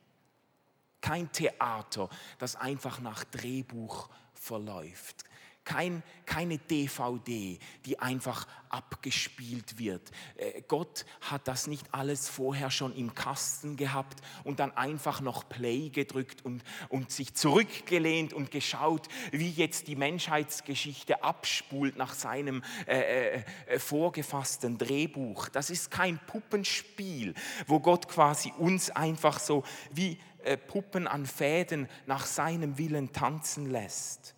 kein 1.00 1.30
Theater, 1.32 2.08
das 2.38 2.56
einfach 2.56 3.00
nach 3.00 3.24
Drehbuch 3.24 4.08
verläuft 4.34 5.24
kein, 5.70 6.02
keine 6.26 6.58
DVD, 6.58 7.56
die 7.86 7.98
einfach 8.00 8.48
abgespielt 8.70 9.78
wird. 9.78 10.10
Äh, 10.36 10.62
Gott 10.66 11.06
hat 11.20 11.46
das 11.46 11.68
nicht 11.68 11.94
alles 11.94 12.28
vorher 12.28 12.72
schon 12.72 12.92
im 12.96 13.14
Kasten 13.14 13.76
gehabt 13.76 14.20
und 14.42 14.58
dann 14.58 14.76
einfach 14.76 15.20
noch 15.20 15.48
Play 15.48 15.90
gedrückt 15.90 16.44
und, 16.44 16.64
und 16.88 17.12
sich 17.12 17.34
zurückgelehnt 17.34 18.32
und 18.32 18.50
geschaut, 18.50 19.06
wie 19.30 19.50
jetzt 19.50 19.86
die 19.86 19.94
Menschheitsgeschichte 19.94 21.22
abspult 21.22 21.96
nach 21.96 22.14
seinem 22.14 22.64
äh, 22.88 23.42
äh, 23.66 23.78
vorgefassten 23.78 24.76
Drehbuch. 24.76 25.50
Das 25.50 25.70
ist 25.70 25.92
kein 25.92 26.18
Puppenspiel, 26.26 27.32
wo 27.68 27.78
Gott 27.78 28.08
quasi 28.08 28.52
uns 28.58 28.90
einfach 28.90 29.38
so 29.38 29.62
wie 29.92 30.18
äh, 30.42 30.56
Puppen 30.56 31.06
an 31.06 31.26
Fäden 31.26 31.88
nach 32.06 32.26
seinem 32.26 32.76
Willen 32.76 33.12
tanzen 33.12 33.70
lässt. 33.70 34.34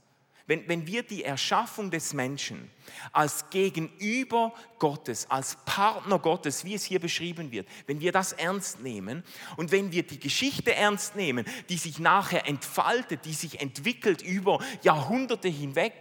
Wenn, 0.52 0.68
wenn 0.68 0.86
wir 0.86 1.02
die 1.02 1.24
Erschaffung 1.24 1.90
des 1.90 2.12
Menschen 2.12 2.70
als 3.10 3.48
Gegenüber 3.48 4.52
Gottes, 4.78 5.30
als 5.30 5.56
Partner 5.64 6.18
Gottes, 6.18 6.66
wie 6.66 6.74
es 6.74 6.84
hier 6.84 7.00
beschrieben 7.00 7.52
wird, 7.52 7.66
wenn 7.86 8.00
wir 8.00 8.12
das 8.12 8.34
ernst 8.34 8.80
nehmen 8.80 9.24
und 9.56 9.72
wenn 9.72 9.92
wir 9.92 10.02
die 10.02 10.20
Geschichte 10.20 10.74
ernst 10.74 11.16
nehmen, 11.16 11.46
die 11.70 11.78
sich 11.78 12.00
nachher 12.00 12.46
entfaltet, 12.46 13.24
die 13.24 13.32
sich 13.32 13.62
entwickelt 13.62 14.20
über 14.20 14.62
Jahrhunderte 14.82 15.48
hinweg, 15.48 15.94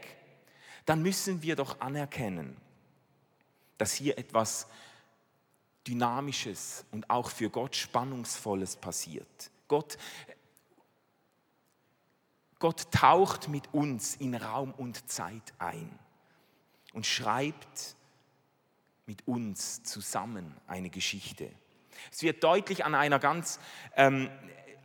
dann 0.86 1.02
müssen 1.02 1.42
wir 1.44 1.56
doch 1.56 1.80
anerkennen, 1.80 2.58
dass 3.78 3.94
hier 3.94 4.18
etwas 4.18 4.68
Dynamisches 5.88 6.84
und 6.92 7.10
auch 7.10 7.30
für 7.30 7.50
Gott 7.50 7.78
Spannungsvolles 7.78 8.76
passiert. 8.76 9.50
Gott 9.70 9.98
Gott 12.62 12.92
taucht 12.92 13.50
mit 13.50 13.74
uns 13.74 14.16
in 14.16 14.36
Raum 14.36 14.72
und 14.72 15.10
Zeit 15.10 15.54
ein 15.58 16.00
und 16.94 17.08
schreibt 17.08 17.96
mit 19.08 19.28
uns 19.28 19.82
zusammen 19.84 20.56
eine 20.68 20.92
Geschichte. 20.92 21.50
Es 22.12 22.22
wird 22.22 22.44
deutlich 22.44 22.86
an 22.86 22.94
einer 22.94 23.18
ganz 23.18 23.60
ähm, 23.96 24.30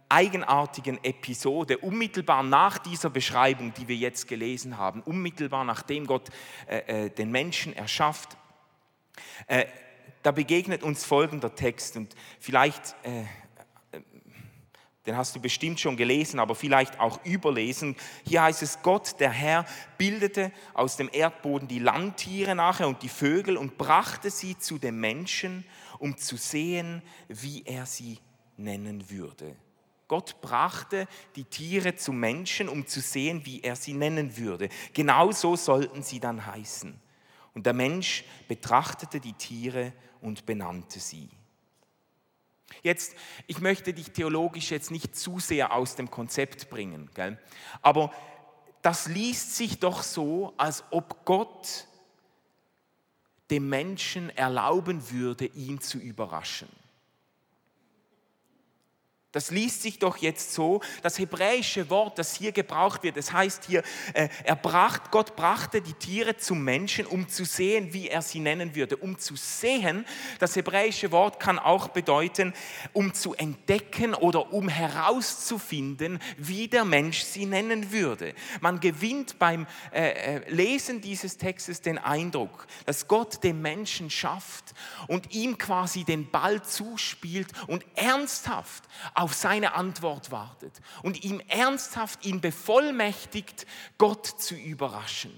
eigenartigen 0.09 1.05
Episode, 1.05 1.77
unmittelbar 1.77 2.43
nach 2.43 2.79
dieser 2.79 3.11
Beschreibung, 3.11 3.75
die 3.75 3.89
wir 3.89 3.97
jetzt 3.97 4.27
gelesen 4.27 4.79
haben, 4.79 5.03
unmittelbar 5.03 5.65
nachdem 5.65 6.07
Gott 6.07 6.31
äh, 6.67 7.07
äh, 7.07 7.11
den 7.11 7.31
Menschen 7.31 7.77
erschafft. 7.77 8.39
Äh, 9.49 9.67
da 10.23 10.33
begegnet 10.33 10.83
uns 10.83 11.05
folgender 11.05 11.55
Text 11.55 11.99
und 11.99 12.15
vielleicht 12.41 12.97
äh, 13.03 13.25
den 15.07 15.17
hast 15.17 15.37
du 15.37 15.41
bestimmt 15.41 15.79
schon 15.79 15.97
gelesen, 15.97 16.41
aber 16.41 16.55
vielleicht 16.55 16.99
auch 16.99 17.25
überlesen. 17.25 17.97
Hier 18.27 18.43
heißt 18.43 18.63
es, 18.63 18.83
Gott, 18.83 19.21
der 19.21 19.31
Herr, 19.31 19.65
bildete 19.99 20.53
aus 20.75 20.97
dem 20.97 21.09
Erdboden 21.13 21.69
die 21.69 21.79
Landtiere 21.79 22.55
nachher 22.55 22.89
und 22.89 23.03
die 23.03 23.09
Vögel 23.09 23.57
und 23.57 23.79
brachte 23.79 24.31
sie 24.31 24.59
zu 24.59 24.79
dem 24.79 25.01
Menschen, 25.01 25.65
um 25.99 26.17
zu 26.17 26.37
sehen, 26.37 27.03
wie 27.29 27.63
er 27.65 27.87
sie 27.87 28.19
nennen 28.57 29.09
würde. 29.09 29.57
Gott 30.09 30.41
brachte 30.41 31.09
die 31.35 31.45
Tiere 31.45 31.97
zum 31.97 32.19
Menschen, 32.21 32.69
um 32.69 32.87
zu 32.87 33.01
sehen, 33.01 33.45
wie 33.45 33.63
er 33.63 33.75
sie 33.75 33.93
nennen 33.93 34.37
würde. 34.37 34.69
Genauso 34.93 35.57
sollten 35.57 36.03
sie 36.03 36.21
dann 36.21 36.47
heißen. 36.47 37.01
Und 37.55 37.67
der 37.67 37.73
Mensch 37.73 38.25
betrachtete 38.49 39.19
die 39.19 39.33
Tiere 39.33 39.93
und 40.21 40.47
benannte 40.47 41.01
sie. 41.01 41.29
Jetzt, 42.83 43.15
ich 43.47 43.61
möchte 43.61 43.95
dich 43.95 44.11
theologisch 44.11 44.71
jetzt 44.71 44.91
nicht 44.91 45.17
zu 45.17 45.39
sehr 45.39 45.73
aus 45.73 45.97
dem 45.97 46.11
Konzept 46.11 46.69
bringen, 46.71 47.11
gell? 47.15 47.39
aber 47.83 48.13
das 48.83 49.07
liest 49.07 49.57
sich 49.57 49.81
doch 49.81 50.03
so, 50.03 50.53
als 50.57 50.85
ob 50.91 51.25
Gott 51.25 51.87
dem 53.51 53.69
Menschen 53.69 54.31
erlauben 54.31 55.11
würde, 55.11 55.47
ihn 55.47 55.81
zu 55.81 55.99
überraschen. 55.99 56.69
Das 59.37 59.51
liest 59.51 59.83
sich 59.83 59.99
doch 59.99 60.17
jetzt 60.17 60.55
so, 60.55 60.81
das 61.03 61.19
hebräische 61.19 61.91
Wort, 61.91 62.19
das 62.19 62.35
hier 62.35 62.53
gebraucht 62.53 63.03
wird, 63.03 63.19
das 63.19 63.35
heißt 63.35 63.67
hier, 63.67 63.83
äh, 64.15 64.31
er 64.45 64.57
bracht, 64.57 65.11
Gott 65.11 65.37
brachte 65.37 65.83
die 65.83 65.93
Tiere 65.93 66.39
zum 66.39 66.65
Menschen, 66.65 67.05
um 67.05 67.29
zu 67.29 67.45
sehen, 67.45 67.93
wie 67.93 68.09
er 68.09 68.23
sie 68.23 68.41
nennen 68.41 68.75
würde. 68.75 68.97
Um 68.97 69.19
zu 69.19 69.37
sehen, 69.37 70.07
das 70.39 70.57
hebräische 70.57 71.13
Wort 71.13 71.39
kann 71.39 71.59
auch 71.59 71.89
bedeuten, 71.89 72.55
um 72.95 73.13
zu 73.13 73.35
entdecken 73.35 74.15
oder 74.15 74.55
um 74.55 74.71
herauszufinden, 74.71 76.19
wie 76.39 76.69
der 76.69 76.87
Mensch 76.87 77.21
sie 77.21 77.45
nennen 77.45 77.93
würde. 77.93 78.33
Man 78.63 78.81
gewinnt 78.81 79.39
beim 79.39 79.67
äh, 79.93 80.37
äh, 80.37 80.51
Lesen 80.51 81.03
dieses 81.03 81.37
Textes 81.37 81.83
den 81.83 81.99
Eindruck, 81.99 82.67
dass 82.87 83.07
Gott 83.07 83.45
den 83.45 83.61
Menschen 83.61 84.09
schafft 84.09 84.73
und 85.09 85.35
ihm 85.35 85.59
quasi 85.59 86.05
den 86.05 86.31
Ball 86.31 86.63
zuspielt 86.63 87.49
und 87.67 87.85
ernsthaft 87.97 88.85
auf 89.13 89.26
seine 89.35 89.75
Antwort 89.75 90.31
wartet 90.31 90.81
und 91.03 91.25
ihm 91.25 91.41
ernsthaft 91.49 92.25
ihn 92.25 92.41
bevollmächtigt, 92.41 93.67
Gott 93.99 94.27
zu 94.27 94.55
überraschen. 94.55 95.33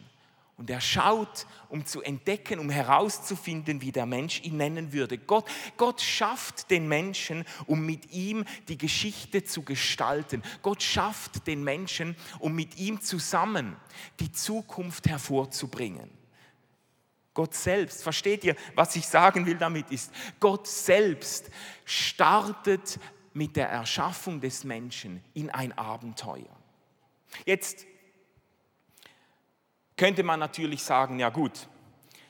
Und 0.59 0.71
er 0.71 0.81
schaut, 0.81 1.47
um 1.69 1.87
zu 1.87 2.03
entdecken, 2.03 2.59
um 2.59 2.69
herauszufinden, 2.69 3.81
wie 3.81 3.93
der 3.93 4.07
Mensch 4.07 4.43
ihn 4.43 4.57
nennen 4.57 4.93
würde. 4.93 5.17
Gott, 5.17 5.49
Gott 5.77 6.01
schafft 6.01 6.73
den 6.73 6.89
Menschen, 6.89 7.45
um 7.67 7.87
mit 7.87 8.11
ihm 8.11 8.45
die 8.67 8.77
Geschichte 8.77 9.45
zu 9.45 9.63
gestalten. 9.63 10.43
Gott 10.63 10.83
schafft 10.83 11.47
den 11.47 11.63
Menschen, 11.63 12.17
um 12.41 12.57
mit 12.57 12.77
ihm 12.77 13.01
zusammen 13.01 13.77
die 14.19 14.33
Zukunft 14.33 15.09
hervorzubringen. 15.09 16.11
Gott 17.35 17.55
selbst, 17.55 18.03
versteht 18.03 18.43
ihr, 18.43 18.57
was 18.75 18.97
ich 18.97 19.07
sagen 19.07 19.47
will 19.47 19.59
damit 19.59 19.93
ist, 19.93 20.11
Gott 20.41 20.67
selbst 20.67 21.51
startet 21.85 22.99
mit 23.39 23.55
der 23.55 23.69
Erschaffung 23.69 24.41
des 24.41 24.65
Menschen 24.65 25.23
in 25.33 25.49
ein 25.49 25.77
Abenteuer. 25.79 26.57
Jetzt 27.47 27.87
könnte 29.97 30.25
man 30.25 30.41
natürlich 30.41 30.83
sagen, 30.83 31.21
ja 31.21 31.29
gut, 31.31 31.69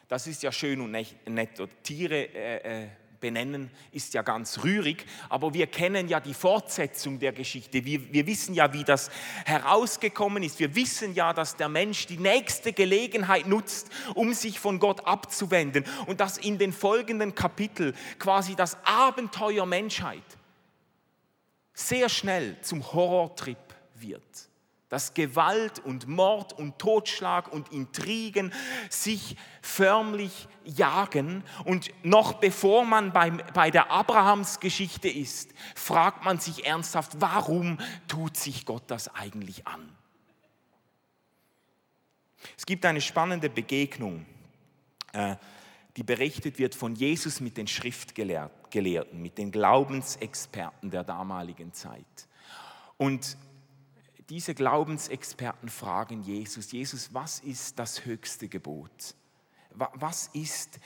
das 0.06 0.26
ist 0.26 0.42
ja 0.42 0.52
schön 0.52 0.82
und 0.82 0.90
nett, 0.90 1.82
Tiere 1.82 2.34
äh, 2.34 2.84
äh, 2.84 2.88
benennen 3.20 3.70
ist 3.90 4.12
ja 4.12 4.20
ganz 4.22 4.62
rührig, 4.62 5.06
aber 5.30 5.54
wir 5.54 5.66
kennen 5.66 6.08
ja 6.08 6.20
die 6.20 6.34
Fortsetzung 6.34 7.18
der 7.18 7.32
Geschichte. 7.32 7.84
Wir, 7.86 8.12
wir 8.12 8.26
wissen 8.26 8.54
ja, 8.54 8.72
wie 8.74 8.84
das 8.84 9.10
herausgekommen 9.46 10.42
ist. 10.42 10.60
Wir 10.60 10.74
wissen 10.74 11.14
ja, 11.14 11.32
dass 11.32 11.56
der 11.56 11.70
Mensch 11.70 12.06
die 12.06 12.18
nächste 12.18 12.72
Gelegenheit 12.72 13.46
nutzt, 13.46 13.90
um 14.14 14.34
sich 14.34 14.60
von 14.60 14.78
Gott 14.78 15.06
abzuwenden 15.06 15.84
und 16.06 16.20
dass 16.20 16.36
in 16.36 16.58
den 16.58 16.72
folgenden 16.72 17.34
Kapiteln 17.34 17.96
quasi 18.18 18.54
das 18.54 18.76
Abenteuer 18.84 19.66
Menschheit 19.66 20.37
sehr 21.78 22.08
schnell 22.08 22.60
zum 22.60 22.92
Horrortrip 22.92 23.56
wird. 23.94 24.22
Dass 24.88 25.12
Gewalt 25.12 25.80
und 25.80 26.08
Mord 26.08 26.54
und 26.54 26.78
Totschlag 26.78 27.52
und 27.52 27.70
Intrigen 27.72 28.52
sich 28.88 29.36
förmlich 29.60 30.48
jagen. 30.64 31.44
Und 31.64 31.90
noch 32.02 32.34
bevor 32.34 32.84
man 32.84 33.12
beim, 33.12 33.42
bei 33.52 33.70
der 33.70 33.90
Abrahamsgeschichte 33.90 35.08
ist, 35.08 35.50
fragt 35.74 36.24
man 36.24 36.40
sich 36.40 36.66
ernsthaft, 36.66 37.20
warum 37.20 37.78
tut 38.08 38.36
sich 38.36 38.64
Gott 38.64 38.84
das 38.86 39.14
eigentlich 39.14 39.66
an? 39.66 39.94
Es 42.56 42.64
gibt 42.64 42.86
eine 42.86 43.02
spannende 43.02 43.50
Begegnung. 43.50 44.24
Äh, 45.12 45.36
die 45.98 46.04
berichtet 46.04 46.60
wird 46.60 46.76
von 46.76 46.94
Jesus 46.94 47.40
mit 47.40 47.56
den 47.56 47.66
Schriftgelehrten, 47.66 49.20
mit 49.20 49.36
den 49.36 49.50
Glaubensexperten 49.50 50.92
der 50.92 51.02
damaligen 51.02 51.72
Zeit. 51.72 52.28
Und 52.96 53.36
diese 54.28 54.54
Glaubensexperten 54.54 55.68
fragen 55.68 56.22
Jesus, 56.22 56.70
Jesus, 56.70 57.12
was 57.12 57.40
ist 57.40 57.80
das 57.80 58.04
höchste 58.04 58.46
Gebot? 58.46 59.16
Was 59.74 60.30
ist 60.34 60.78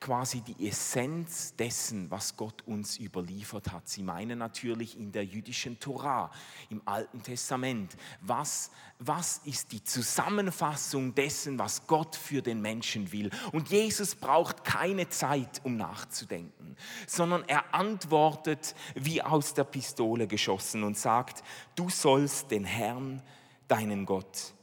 quasi 0.00 0.40
die 0.40 0.66
Essenz 0.66 1.54
dessen, 1.56 2.10
was 2.10 2.34
Gott 2.36 2.62
uns 2.66 2.98
überliefert 2.98 3.70
hat. 3.70 3.86
Sie 3.86 4.02
meinen 4.02 4.38
natürlich 4.38 4.98
in 4.98 5.12
der 5.12 5.24
jüdischen 5.24 5.78
Torah, 5.78 6.30
im 6.70 6.80
Alten 6.86 7.22
Testament. 7.22 7.96
Was, 8.22 8.70
was 8.98 9.42
ist 9.44 9.72
die 9.72 9.84
Zusammenfassung 9.84 11.14
dessen, 11.14 11.58
was 11.58 11.86
Gott 11.86 12.16
für 12.16 12.40
den 12.40 12.62
Menschen 12.62 13.12
will? 13.12 13.30
Und 13.52 13.68
Jesus 13.68 14.14
braucht 14.14 14.64
keine 14.64 15.10
Zeit, 15.10 15.60
um 15.64 15.76
nachzudenken, 15.76 16.76
sondern 17.06 17.44
er 17.46 17.74
antwortet 17.74 18.74
wie 18.94 19.20
aus 19.20 19.52
der 19.52 19.64
Pistole 19.64 20.26
geschossen 20.26 20.82
und 20.82 20.96
sagt, 20.96 21.44
du 21.76 21.90
sollst 21.90 22.50
den 22.50 22.64
Herrn, 22.64 23.22
deinen 23.68 24.06
Gott, 24.06 24.54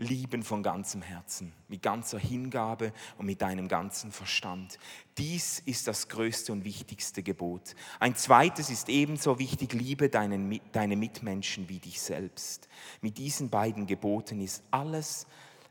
lieben 0.00 0.42
von 0.42 0.62
ganzem 0.62 1.02
Herzen, 1.02 1.52
mit 1.68 1.82
ganzer 1.82 2.18
Hingabe 2.18 2.92
und 3.18 3.26
mit 3.26 3.42
deinem 3.42 3.68
ganzen 3.68 4.12
Verstand. 4.12 4.78
Dies 5.18 5.60
ist 5.60 5.86
das 5.86 6.08
größte 6.08 6.52
und 6.52 6.64
wichtigste 6.64 7.22
Gebot. 7.22 7.74
Ein 7.98 8.16
zweites 8.16 8.70
ist 8.70 8.88
ebenso 8.88 9.38
wichtig, 9.38 9.74
liebe 9.74 10.08
deinen, 10.08 10.58
deine 10.72 10.96
Mitmenschen 10.96 11.68
wie 11.68 11.80
dich 11.80 12.00
selbst. 12.00 12.66
Mit 13.02 13.18
diesen 13.18 13.50
beiden 13.50 13.86
Geboten 13.86 14.40
ist 14.40 14.62
alles 14.70 15.26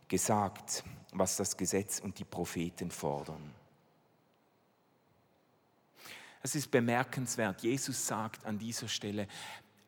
gesagt, 0.08 0.84
was 1.12 1.36
das 1.36 1.58
Gesetz 1.58 2.00
und 2.00 2.20
die 2.20 2.24
Propheten 2.24 2.92
fordern. 2.92 3.52
Es 6.44 6.54
ist 6.54 6.70
bemerkenswert, 6.70 7.64
Jesus 7.64 8.06
sagt 8.06 8.46
an 8.46 8.60
dieser 8.60 8.88
Stelle, 8.88 9.28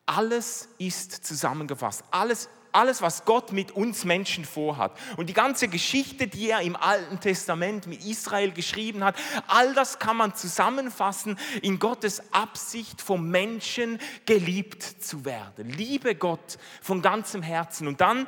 alles 0.04 0.68
ist 0.78 1.12
zusammengefasst, 1.12 2.02
alles 2.10 2.48
alles, 2.72 3.02
was 3.02 3.24
Gott 3.24 3.52
mit 3.52 3.72
uns 3.72 4.04
Menschen 4.04 4.44
vorhat. 4.44 4.92
Und 5.16 5.28
die 5.28 5.34
ganze 5.34 5.68
Geschichte, 5.68 6.26
die 6.26 6.50
er 6.50 6.60
im 6.60 6.76
Alten 6.76 7.20
Testament 7.20 7.86
mit 7.86 8.04
Israel 8.04 8.52
geschrieben 8.52 9.04
hat, 9.04 9.16
all 9.46 9.74
das 9.74 9.98
kann 9.98 10.16
man 10.16 10.34
zusammenfassen 10.34 11.38
in 11.62 11.78
Gottes 11.78 12.22
Absicht, 12.32 13.00
vom 13.00 13.28
Menschen 13.28 13.98
geliebt 14.26 14.82
zu 14.82 15.24
werden. 15.24 15.70
Liebe 15.70 16.14
Gott 16.14 16.58
von 16.80 17.02
ganzem 17.02 17.42
Herzen. 17.42 17.86
Und 17.86 18.00
dann 18.00 18.26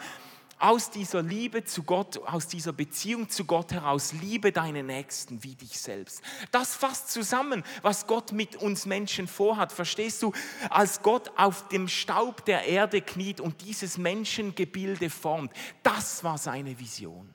aus 0.59 0.91
dieser 0.91 1.23
Liebe 1.23 1.65
zu 1.65 1.83
Gott, 1.83 2.19
aus 2.27 2.47
dieser 2.47 2.73
Beziehung 2.73 3.29
zu 3.29 3.45
Gott 3.45 3.73
heraus, 3.73 4.13
liebe 4.13 4.53
deine 4.53 4.83
Nächsten 4.83 5.43
wie 5.43 5.55
dich 5.55 5.79
selbst. 5.79 6.23
Das 6.51 6.75
fasst 6.75 7.11
zusammen, 7.11 7.65
was 7.83 8.07
Gott 8.07 8.33
mit 8.33 8.57
uns 8.57 8.87
Menschen 8.87 9.29
vorhat. 9.29 9.73
Verstehst 9.73 10.23
du, 10.23 10.33
als 10.71 11.03
Gott 11.03 11.31
auf 11.37 11.69
dem 11.69 11.89
Staub 11.89 12.45
der 12.45 12.65
Erde 12.67 13.01
kniet 13.01 13.41
und 13.41 13.61
dieses 13.63 13.99
Menschengebilde 13.99 15.11
formt, 15.11 15.53
das 15.83 16.25
war 16.25 16.39
seine 16.39 16.79
Vision. 16.79 17.33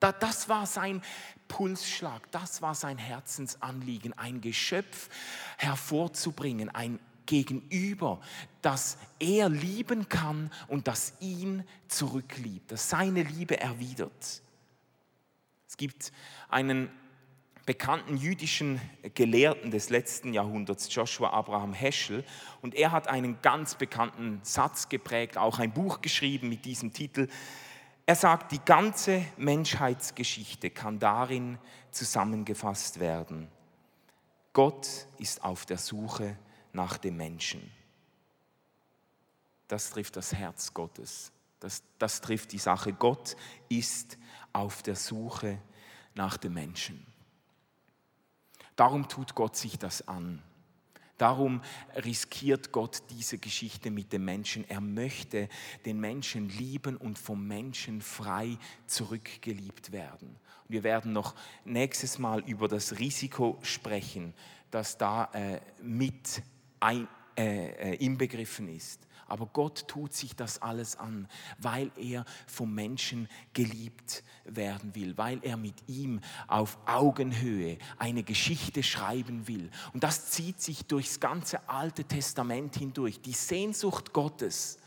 Das 0.00 0.48
war 0.48 0.66
sein 0.66 1.02
Pulsschlag, 1.46 2.30
das 2.30 2.62
war 2.62 2.74
sein 2.74 2.96
Herzensanliegen, 2.96 4.16
ein 4.16 4.40
Geschöpf 4.40 5.10
hervorzubringen, 5.58 6.70
ein 6.70 6.98
Gegenüber, 7.30 8.20
das 8.60 8.98
er 9.20 9.48
lieben 9.48 10.08
kann 10.08 10.50
und 10.66 10.88
das 10.88 11.14
ihn 11.20 11.62
zurückliebt, 11.86 12.72
das 12.72 12.90
seine 12.90 13.22
Liebe 13.22 13.60
erwidert. 13.60 14.42
Es 15.68 15.76
gibt 15.76 16.10
einen 16.48 16.90
bekannten 17.66 18.16
jüdischen 18.16 18.80
Gelehrten 19.14 19.70
des 19.70 19.90
letzten 19.90 20.34
Jahrhunderts, 20.34 20.92
Joshua 20.92 21.30
Abraham 21.30 21.72
Heschel, 21.72 22.24
und 22.62 22.74
er 22.74 22.90
hat 22.90 23.06
einen 23.06 23.40
ganz 23.42 23.76
bekannten 23.76 24.40
Satz 24.42 24.88
geprägt, 24.88 25.38
auch 25.38 25.60
ein 25.60 25.72
Buch 25.72 26.00
geschrieben 26.00 26.48
mit 26.48 26.64
diesem 26.64 26.92
Titel. 26.92 27.28
Er 28.06 28.16
sagt, 28.16 28.50
die 28.50 28.60
ganze 28.64 29.24
Menschheitsgeschichte 29.36 30.70
kann 30.70 30.98
darin 30.98 31.58
zusammengefasst 31.92 32.98
werden. 32.98 33.46
Gott 34.52 35.06
ist 35.18 35.44
auf 35.44 35.64
der 35.64 35.78
Suche 35.78 36.36
nach 36.72 36.98
dem 36.98 37.16
Menschen. 37.16 37.70
Das 39.68 39.90
trifft 39.90 40.16
das 40.16 40.32
Herz 40.32 40.74
Gottes. 40.74 41.32
Das, 41.60 41.82
das 41.98 42.20
trifft 42.20 42.52
die 42.52 42.58
Sache. 42.58 42.92
Gott 42.92 43.36
ist 43.68 44.18
auf 44.52 44.82
der 44.82 44.96
Suche 44.96 45.60
nach 46.14 46.36
dem 46.36 46.54
Menschen. 46.54 47.06
Darum 48.76 49.08
tut 49.08 49.34
Gott 49.34 49.56
sich 49.56 49.78
das 49.78 50.08
an. 50.08 50.42
Darum 51.18 51.60
riskiert 51.96 52.72
Gott 52.72 53.02
diese 53.10 53.36
Geschichte 53.36 53.90
mit 53.90 54.10
dem 54.10 54.24
Menschen. 54.24 54.64
Er 54.70 54.80
möchte 54.80 55.50
den 55.84 56.00
Menschen 56.00 56.48
lieben 56.48 56.96
und 56.96 57.18
vom 57.18 57.46
Menschen 57.46 58.00
frei 58.00 58.56
zurückgeliebt 58.86 59.92
werden. 59.92 60.28
Und 60.30 60.70
wir 60.70 60.82
werden 60.82 61.12
noch 61.12 61.34
nächstes 61.66 62.18
Mal 62.18 62.40
über 62.48 62.68
das 62.68 62.98
Risiko 62.98 63.58
sprechen, 63.60 64.32
das 64.70 64.96
da 64.96 65.26
äh, 65.34 65.60
mit 65.82 66.42
ein, 66.80 67.08
äh, 67.36 67.92
äh, 67.92 67.94
inbegriffen 68.04 68.68
ist. 68.68 69.06
Aber 69.26 69.46
Gott 69.46 69.86
tut 69.86 70.12
sich 70.12 70.34
das 70.34 70.60
alles 70.60 70.96
an, 70.96 71.28
weil 71.58 71.92
er 71.96 72.24
vom 72.48 72.74
Menschen 72.74 73.28
geliebt 73.52 74.24
werden 74.44 74.92
will, 74.96 75.16
weil 75.16 75.38
er 75.42 75.56
mit 75.56 75.88
ihm 75.88 76.20
auf 76.48 76.78
Augenhöhe 76.84 77.78
eine 77.96 78.24
Geschichte 78.24 78.82
schreiben 78.82 79.46
will. 79.46 79.70
Und 79.92 80.02
das 80.02 80.30
zieht 80.30 80.60
sich 80.60 80.84
durchs 80.86 81.20
ganze 81.20 81.68
Alte 81.68 82.02
Testament 82.02 82.76
hindurch. 82.76 83.20
Die 83.20 83.32
Sehnsucht 83.32 84.12
Gottes 84.12 84.80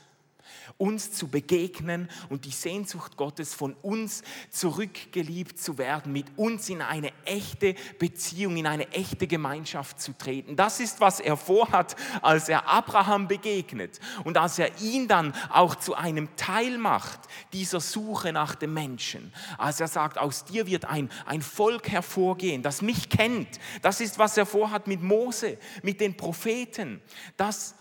uns 0.78 1.12
zu 1.12 1.28
begegnen 1.28 2.10
und 2.30 2.46
die 2.46 2.52
Sehnsucht 2.52 3.18
Gottes 3.18 3.54
von 3.54 3.74
uns 3.82 4.24
zurückgeliebt 4.50 5.60
zu 5.60 5.78
werden, 5.78 6.12
mit 6.12 6.26
uns 6.38 6.70
in 6.70 6.82
eine 6.82 7.12
echte 7.26 7.76
Beziehung, 8.00 8.58
in 8.58 8.68
eine 8.68 8.92
echte 8.92 9.28
Gemeinschaft 9.28 10.00
zu 10.02 10.14
treten. 10.14 10.56
Das 10.56 10.80
ist, 10.80 11.00
was 11.00 11.20
er 11.20 11.38
vorhat, 11.38 11.96
als 12.22 12.50
er 12.50 12.68
Abraham 12.68 13.28
begegnet 13.28 14.00
und 14.24 14.38
als 14.38 14.60
er 14.60 14.82
ihn 14.82 15.08
dann 15.08 15.34
auch 15.50 15.76
zu 15.76 15.96
einem 15.96 16.36
Teil 16.36 16.78
macht 16.78 17.20
dieser 17.54 17.80
Suche 17.80 18.34
nach 18.34 18.56
dem 18.56 18.74
Menschen. 18.74 19.34
Als 19.58 19.80
er 19.80 19.88
sagt, 19.88 20.18
aus 20.18 20.46
dir 20.46 20.68
wird 20.68 20.86
ein, 20.86 21.10
ein 21.26 21.42
Volk 21.42 21.90
hervorgehen, 21.90 22.64
das 22.64 22.82
mich 22.82 23.10
kennt. 23.10 23.60
Das 23.82 24.02
ist, 24.02 24.20
was 24.20 24.38
er 24.38 24.46
vorhat 24.46 24.88
mit 24.88 25.02
Mose, 25.02 25.58
mit 25.82 26.02
den 26.02 26.18
Propheten. 26.18 27.02
Das 27.38 27.76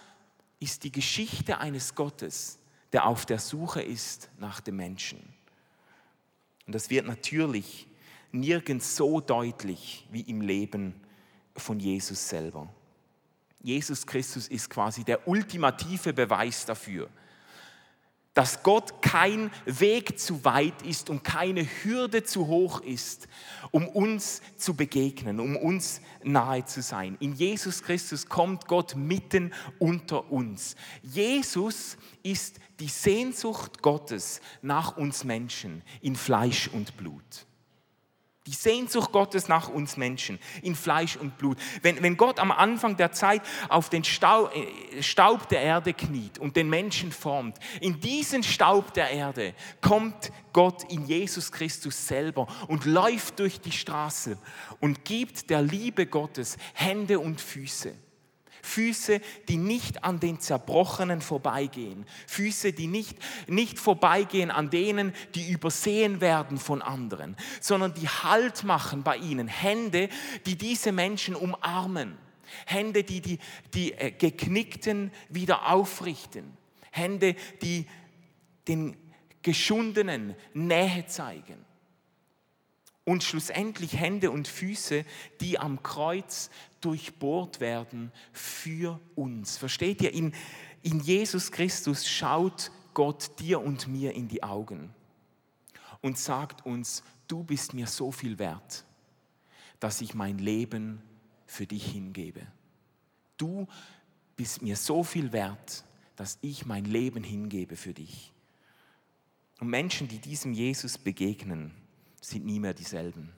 ist 0.63 0.85
die 0.85 0.93
Geschichte 0.93 1.59
eines 1.59 1.95
Gottes, 1.95 2.59
der 2.93 3.07
auf 3.07 3.27
der 3.27 3.39
Suche 3.39 3.83
ist 3.83 4.31
nach 4.39 4.61
dem 4.61 4.77
Menschen. 4.77 5.19
Und 6.67 6.75
das 6.75 6.89
wird 6.89 7.07
natürlich 7.07 7.89
nirgends 8.31 8.97
so 8.97 9.21
deutlich 9.21 10.07
wie 10.11 10.21
im 10.23 10.41
Leben 10.41 10.95
von 11.57 11.81
Jesus 11.81 12.29
selber. 12.29 12.73
Jesus 13.61 14.07
Christus 14.07 14.49
ist 14.49 14.71
quasi 14.71 15.05
der 15.05 15.27
ultimative 15.27 16.13
Beweis 16.13 16.65
dafür, 16.65 17.09
dass 18.35 18.63
Gott 18.63 19.03
kein 19.03 19.51
Weg 19.67 20.19
zu 20.19 20.45
weit 20.45 20.83
ist 20.83 21.11
und 21.11 21.23
keine 21.23 21.67
Hürde 21.83 22.25
zu 22.25 22.47
hoch 22.47 22.81
ist, 22.81 23.29
um 23.71 23.87
uns 23.89 24.41
zu 24.57 24.75
begegnen, 24.75 25.39
um 25.39 25.57
uns 25.57 26.01
nahe 26.23 26.65
zu 26.65 26.81
sein. 26.81 27.17
In 27.21 27.35
Jesus 27.35 27.83
Christus 27.83 28.27
kommt 28.27 28.67
Gott 28.69 28.97
mitten 28.97 29.53
unter 29.79 30.33
uns. 30.33 30.77
Jesus 31.03 31.99
ist 32.23 32.59
die 32.81 32.89
Sehnsucht 32.89 33.83
Gottes 33.83 34.41
nach 34.63 34.97
uns 34.97 35.25
Menschen 35.25 35.83
in 36.01 36.17
Fleisch 36.17 36.69
und 36.69 36.97
Blut. 36.97 37.47
Die 38.47 38.55
Sehnsucht 38.55 39.13
Gottes 39.13 39.47
nach 39.47 39.69
uns 39.69 39.97
Menschen 39.97 40.41
in 40.63 40.75
Fleisch 40.75 41.17
und 41.17 41.39
Blut. 41.39 41.59
Wenn, 41.81 42.03
wenn 42.03 42.17
Gott 42.17 42.41
am 42.41 42.51
Anfang 42.51 42.97
der 42.97 43.13
Zeit 43.13 43.43
auf 43.69 43.89
den 43.89 44.03
Staub, 44.03 44.53
äh, 44.55 45.03
Staub 45.03 45.49
der 45.49 45.61
Erde 45.61 45.95
kniet 45.95 46.39
und 46.41 46.57
den 46.57 46.69
Menschen 46.69 47.13
formt, 47.13 47.59
in 47.81 48.01
diesen 48.01 48.43
Staub 48.43 48.93
der 48.95 49.11
Erde 49.11 49.55
kommt 49.81 50.33
Gott 50.53 50.91
in 50.91 51.07
Jesus 51.07 51.53
Christus 51.53 52.09
selber 52.09 52.49
und 52.67 52.85
läuft 52.85 53.39
durch 53.39 53.61
die 53.61 53.71
Straße 53.71 54.37
und 54.81 55.05
gibt 55.05 55.49
der 55.49 55.63
Liebe 55.63 56.07
Gottes 56.07 56.57
Hände 56.75 57.21
und 57.21 57.41
Füße. 57.41 57.95
Füße, 58.63 59.21
die 59.49 59.57
nicht 59.57 60.05
an 60.05 60.21
den 60.21 60.41
Zerbrochenen 60.41 61.21
vorbeigehen. 61.21 62.07
Füße, 62.27 62.73
die 62.73 62.87
nicht, 62.87 63.19
nicht 63.49 63.79
vorbeigehen 63.79 64.51
an 64.51 64.71
denen, 64.71 65.13
die 65.35 65.51
übersehen 65.51 66.21
werden 66.21 66.59
von 66.59 66.81
anderen, 66.81 67.37
sondern 67.61 67.93
die 67.95 68.09
Halt 68.09 68.65
machen 68.65 69.03
bei 69.03 69.17
ihnen. 69.17 69.49
Hände, 69.49 70.09
die 70.47 70.57
diese 70.57 70.93
Menschen 70.93 71.35
umarmen. 71.35 72.17
Hände, 72.67 73.03
die 73.03 73.21
die, 73.21 73.39
die 73.75 73.93
äh, 73.93 74.13
Geknickten 74.13 75.11
wieder 75.29 75.71
aufrichten. 75.71 76.57
Hände, 76.91 77.35
die 77.63 77.87
den 78.69 78.97
Geschundenen 79.43 80.37
Nähe 80.55 81.07
zeigen 81.07 81.65
und 83.05 83.25
schlussendlich 83.25 83.99
Hände 83.99 84.31
und 84.31 84.47
Füße, 84.47 85.05
die 85.41 85.59
am 85.59 85.83
Kreuz 85.83 86.51
durchbohrt 86.83 87.61
werden 87.61 88.13
für 88.33 89.01
uns. 89.15 89.57
Versteht 89.57 90.03
ihr? 90.03 90.13
In, 90.13 90.35
in 90.83 91.01
Jesus 91.01 91.51
Christus 91.51 92.07
schaut 92.07 92.71
Gott 92.93 93.39
dir 93.41 93.61
und 93.61 93.89
mir 93.89 94.13
in 94.13 94.29
die 94.29 94.43
Augen 94.43 94.95
und 96.03 96.19
sagt 96.19 96.67
uns, 96.67 97.03
du 97.27 97.43
bist 97.43 97.73
mir 97.73 97.87
so 97.87 98.13
viel 98.13 98.39
wert. 98.39 98.85
dass 99.83 100.01
ich 100.01 100.15
mein 100.15 100.39
Leben 100.39 101.03
für 101.45 101.67
dich 101.67 101.85
hingebe. 101.85 102.47
Du 103.37 103.67
bist 104.37 104.63
mir 104.63 104.77
so 104.77 105.03
viel 105.03 105.33
wert, 105.33 105.83
dass 106.15 106.39
ich 106.41 106.67
mein 106.67 106.85
Leben 106.85 107.25
hingebe 107.25 107.75
für 107.75 107.93
dich. 107.93 108.33
Und 109.59 109.67
Menschen, 109.67 110.07
die 110.07 110.21
diesem 110.21 110.53
Jesus 110.53 110.97
begegnen, 110.97 111.73
sind 112.21 112.45
nie 112.45 112.61
mehr 112.61 112.75
dieselben. 112.75 113.33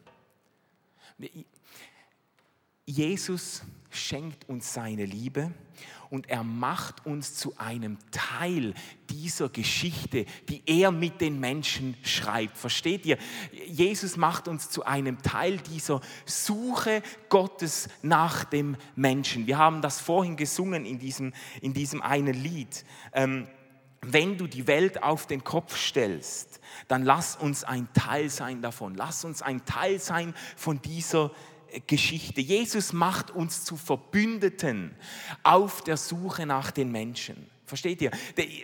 Jesus 2.87 3.63
schenkt 3.91 4.49
uns 4.49 4.75
seine 4.75 5.07
Liebe 5.07 5.53
und 6.11 6.29
er 6.29 6.45
macht 6.45 7.07
uns 7.07 7.35
zu 7.35 7.57
einem 7.57 7.99
Teil 8.11 8.75
dieser 9.09 9.49
Geschichte, 9.49 10.27
die 10.49 10.63
er 10.67 10.91
mit 10.91 11.21
den 11.21 11.41
Menschen 11.41 11.97
schreibt. 12.03 12.59
Versteht 12.59 13.07
ihr? 13.07 13.17
Jesus 13.67 14.17
macht 14.17 14.49
uns 14.49 14.69
zu 14.69 14.85
einem 14.85 15.23
Teil 15.23 15.57
dieser 15.59 16.01
Suche 16.27 17.03
Gottes 17.31 17.89
nach 18.03 18.45
dem 18.45 18.77
Menschen. 18.97 19.47
Wir 19.47 19.59
haben 19.59 19.81
das 19.81 20.01
vorhin 20.01 20.37
gesungen 20.37 20.85
in 20.85 20.99
diesem, 20.99 21.33
in 21.63 21.73
diesem 21.73 22.03
einen 22.03 22.35
Lied. 22.35 22.85
Ähm, 23.13 23.49
wenn 24.03 24.37
du 24.37 24.47
die 24.47 24.67
Welt 24.67 25.03
auf 25.03 25.27
den 25.27 25.43
Kopf 25.43 25.79
stellst, 25.79 26.61
dann 26.89 27.05
lass 27.05 27.37
uns 27.37 27.65
ein 27.65 27.89
Teil 27.95 28.29
sein 28.29 28.61
davon. 28.61 28.95
Lass 28.95 29.25
uns 29.25 29.41
ein 29.41 29.65
Teil 29.65 29.99
sein 29.99 30.35
von 30.57 30.83
dieser 30.83 31.29
Geschichte. 31.29 31.54
Jesus 31.89 32.93
macht 32.93 33.31
uns 33.31 33.65
zu 33.65 33.77
Verbündeten 33.77 34.95
auf 35.43 35.83
der 35.83 35.97
Suche 35.97 36.47
nach 36.47 36.71
den 36.71 36.91
Menschen. 36.93 37.51
Versteht 37.67 38.03
ihr? 38.03 38.11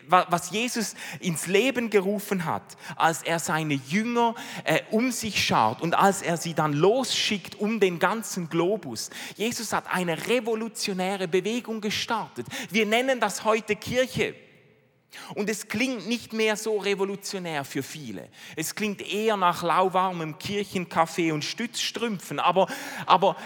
Was 0.07 0.51
Jesus 0.51 0.95
ins 1.21 1.47
Leben 1.47 1.89
gerufen 1.89 2.45
hat, 2.45 2.77
als 2.97 3.23
er 3.23 3.39
seine 3.39 3.75
Jünger 3.75 4.35
äh, 4.65 4.83
um 4.91 5.11
sich 5.11 5.43
schaut 5.43 5.81
und 5.81 5.95
als 5.95 6.21
er 6.21 6.37
sie 6.37 6.53
dann 6.53 6.75
losschickt 6.75 7.59
um 7.59 7.81
den 7.81 7.99
ganzen 7.99 8.51
Globus. 8.51 9.09
Jesus 9.37 9.73
hat 9.73 9.87
eine 9.91 10.29
revolutionäre 10.29 11.29
Bewegung 11.29 11.81
gestartet. 11.81 12.47
Wir 12.71 12.85
nennen 12.85 13.21
das 13.21 13.45
heute 13.45 13.75
Kirche. 13.75 14.35
Und 15.35 15.51
es 15.51 15.69
klingt 15.69 16.07
nicht 16.07 16.33
mehr 16.33 16.57
so 16.57 16.79
revolutionär 16.79 17.65
für 17.65 17.83
viele. 17.83 18.29
Es 18.57 18.75
klingt 18.75 19.03
eher 19.03 19.37
nach 19.37 19.63
lauwarmem 19.63 20.39
Kirchenkaffee 20.39 21.33
und 21.33 21.45
Stützstrümpfen. 21.45 22.39
Aber, 22.39 22.69
aber 23.07 23.37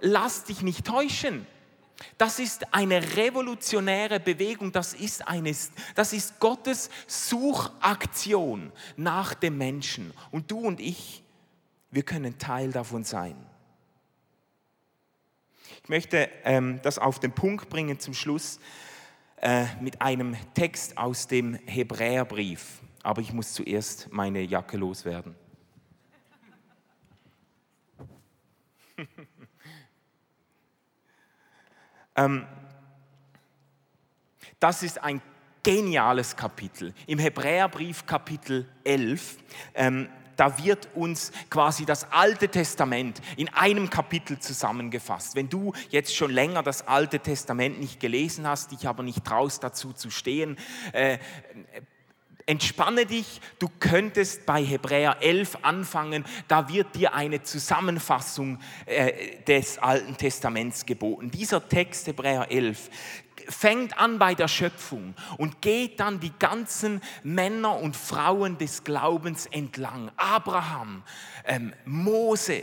lass 0.00 0.44
dich 0.44 0.62
nicht 0.62 0.86
täuschen. 0.86 1.46
Das 2.18 2.38
ist 2.38 2.74
eine 2.74 3.16
revolutionäre 3.16 4.20
Bewegung, 4.20 4.70
das 4.70 4.92
ist, 4.92 5.26
eine, 5.26 5.54
das 5.94 6.12
ist 6.12 6.38
Gottes 6.40 6.90
Suchaktion 7.06 8.70
nach 8.96 9.32
dem 9.32 9.56
Menschen. 9.56 10.12
Und 10.30 10.50
du 10.50 10.58
und 10.58 10.80
ich, 10.80 11.22
wir 11.90 12.02
können 12.02 12.38
Teil 12.38 12.70
davon 12.70 13.04
sein. 13.04 13.36
Ich 15.82 15.88
möchte 15.88 16.28
ähm, 16.44 16.80
das 16.82 16.98
auf 16.98 17.20
den 17.20 17.32
Punkt 17.32 17.70
bringen 17.70 17.98
zum 17.98 18.12
Schluss 18.12 18.58
äh, 19.36 19.66
mit 19.80 20.00
einem 20.00 20.36
Text 20.54 20.96
aus 20.96 21.26
dem 21.26 21.54
Hebräerbrief. 21.66 22.80
Aber 23.02 23.20
ich 23.20 23.32
muss 23.32 23.52
zuerst 23.52 24.12
meine 24.12 24.40
Jacke 24.40 24.76
loswerden. 24.76 25.34
ähm, 32.16 32.46
das 34.58 34.82
ist 34.82 35.02
ein 35.02 35.20
geniales 35.62 36.34
Kapitel. 36.34 36.94
Im 37.06 37.18
Hebräerbrief 37.18 38.06
Kapitel 38.06 38.66
11 38.84 39.36
ähm, 39.74 40.08
da 40.36 40.62
wird 40.62 40.88
uns 40.94 41.32
quasi 41.50 41.84
das 41.84 42.10
Alte 42.12 42.48
Testament 42.48 43.20
in 43.36 43.48
einem 43.48 43.90
Kapitel 43.90 44.38
zusammengefasst. 44.38 45.34
Wenn 45.34 45.48
du 45.48 45.72
jetzt 45.90 46.14
schon 46.14 46.30
länger 46.30 46.62
das 46.62 46.86
Alte 46.86 47.20
Testament 47.20 47.80
nicht 47.80 48.00
gelesen 48.00 48.46
hast, 48.46 48.72
dich 48.72 48.86
aber 48.86 49.02
nicht 49.02 49.24
traust 49.24 49.62
dazu 49.62 49.92
zu 49.92 50.10
stehen, 50.10 50.56
äh, 50.92 51.18
entspanne 52.46 53.06
dich, 53.06 53.40
du 53.58 53.68
könntest 53.80 54.46
bei 54.46 54.64
Hebräer 54.64 55.16
11 55.20 55.58
anfangen, 55.62 56.24
da 56.46 56.68
wird 56.68 56.94
dir 56.94 57.12
eine 57.12 57.42
Zusammenfassung 57.42 58.60
äh, 58.86 59.42
des 59.42 59.78
Alten 59.78 60.16
Testaments 60.16 60.86
geboten. 60.86 61.30
Dieser 61.30 61.68
Text, 61.68 62.06
Hebräer 62.06 62.50
11, 62.50 62.88
fängt 63.48 63.98
an 63.98 64.18
bei 64.18 64.34
der 64.34 64.48
Schöpfung 64.48 65.14
und 65.38 65.62
geht 65.62 66.00
dann 66.00 66.20
die 66.20 66.32
ganzen 66.38 67.00
Männer 67.22 67.78
und 67.78 67.96
Frauen 67.96 68.58
des 68.58 68.84
Glaubens 68.84 69.46
entlang. 69.46 70.10
Abraham, 70.16 71.02
ähm, 71.44 71.72
Mose, 71.84 72.62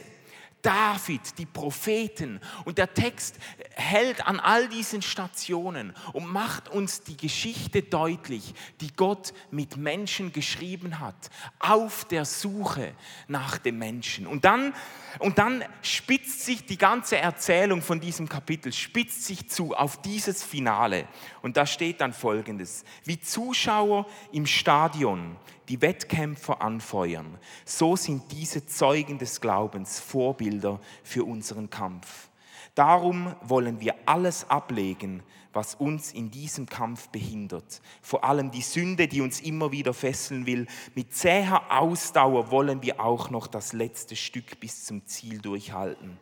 David, 0.63 1.37
die 1.37 1.45
Propheten. 1.45 2.39
Und 2.65 2.79
der 2.79 2.93
Text 2.93 3.35
hält 3.75 4.25
an 4.25 4.39
all 4.39 4.67
diesen 4.69 5.01
Stationen 5.01 5.93
und 6.13 6.25
macht 6.25 6.69
uns 6.69 7.03
die 7.03 7.17
Geschichte 7.17 7.83
deutlich, 7.83 8.55
die 8.81 8.91
Gott 8.95 9.33
mit 9.51 9.77
Menschen 9.77 10.33
geschrieben 10.33 10.99
hat, 10.99 11.29
auf 11.59 12.05
der 12.05 12.25
Suche 12.25 12.95
nach 13.27 13.57
dem 13.57 13.77
Menschen. 13.77 14.25
Und 14.25 14.45
dann, 14.45 14.73
und 15.19 15.37
dann 15.37 15.63
spitzt 15.81 16.45
sich 16.45 16.65
die 16.65 16.77
ganze 16.77 17.17
Erzählung 17.17 17.81
von 17.81 17.99
diesem 17.99 18.29
Kapitel, 18.29 18.71
spitzt 18.71 19.25
sich 19.25 19.49
zu 19.49 19.75
auf 19.75 20.01
dieses 20.01 20.43
Finale. 20.43 21.07
Und 21.41 21.57
da 21.57 21.65
steht 21.65 21.99
dann 21.99 22.13
Folgendes, 22.13 22.85
wie 23.03 23.19
Zuschauer 23.19 24.07
im 24.31 24.45
Stadion 24.45 25.35
die 25.69 25.81
Wettkämpfer 25.81 26.61
anfeuern, 26.61 27.37
so 27.65 27.95
sind 27.95 28.31
diese 28.31 28.65
Zeugen 28.65 29.17
des 29.17 29.41
Glaubens 29.41 29.99
Vorbilder 29.99 30.79
für 31.03 31.23
unseren 31.23 31.69
Kampf. 31.69 32.29
Darum 32.75 33.35
wollen 33.43 33.79
wir 33.79 33.95
alles 34.05 34.49
ablegen, 34.49 35.21
was 35.53 35.75
uns 35.75 36.11
in 36.11 36.31
diesem 36.31 36.65
Kampf 36.65 37.09
behindert. 37.09 37.81
Vor 38.01 38.23
allem 38.23 38.49
die 38.49 38.63
Sünde, 38.63 39.07
die 39.07 39.21
uns 39.21 39.39
immer 39.39 39.71
wieder 39.71 39.93
fesseln 39.93 40.47
will. 40.47 40.65
Mit 40.95 41.13
zäher 41.13 41.71
Ausdauer 41.71 42.49
wollen 42.49 42.81
wir 42.81 42.99
auch 42.99 43.29
noch 43.29 43.45
das 43.45 43.73
letzte 43.73 44.15
Stück 44.15 44.59
bis 44.59 44.85
zum 44.85 45.05
Ziel 45.05 45.39
durchhalten. 45.39 46.17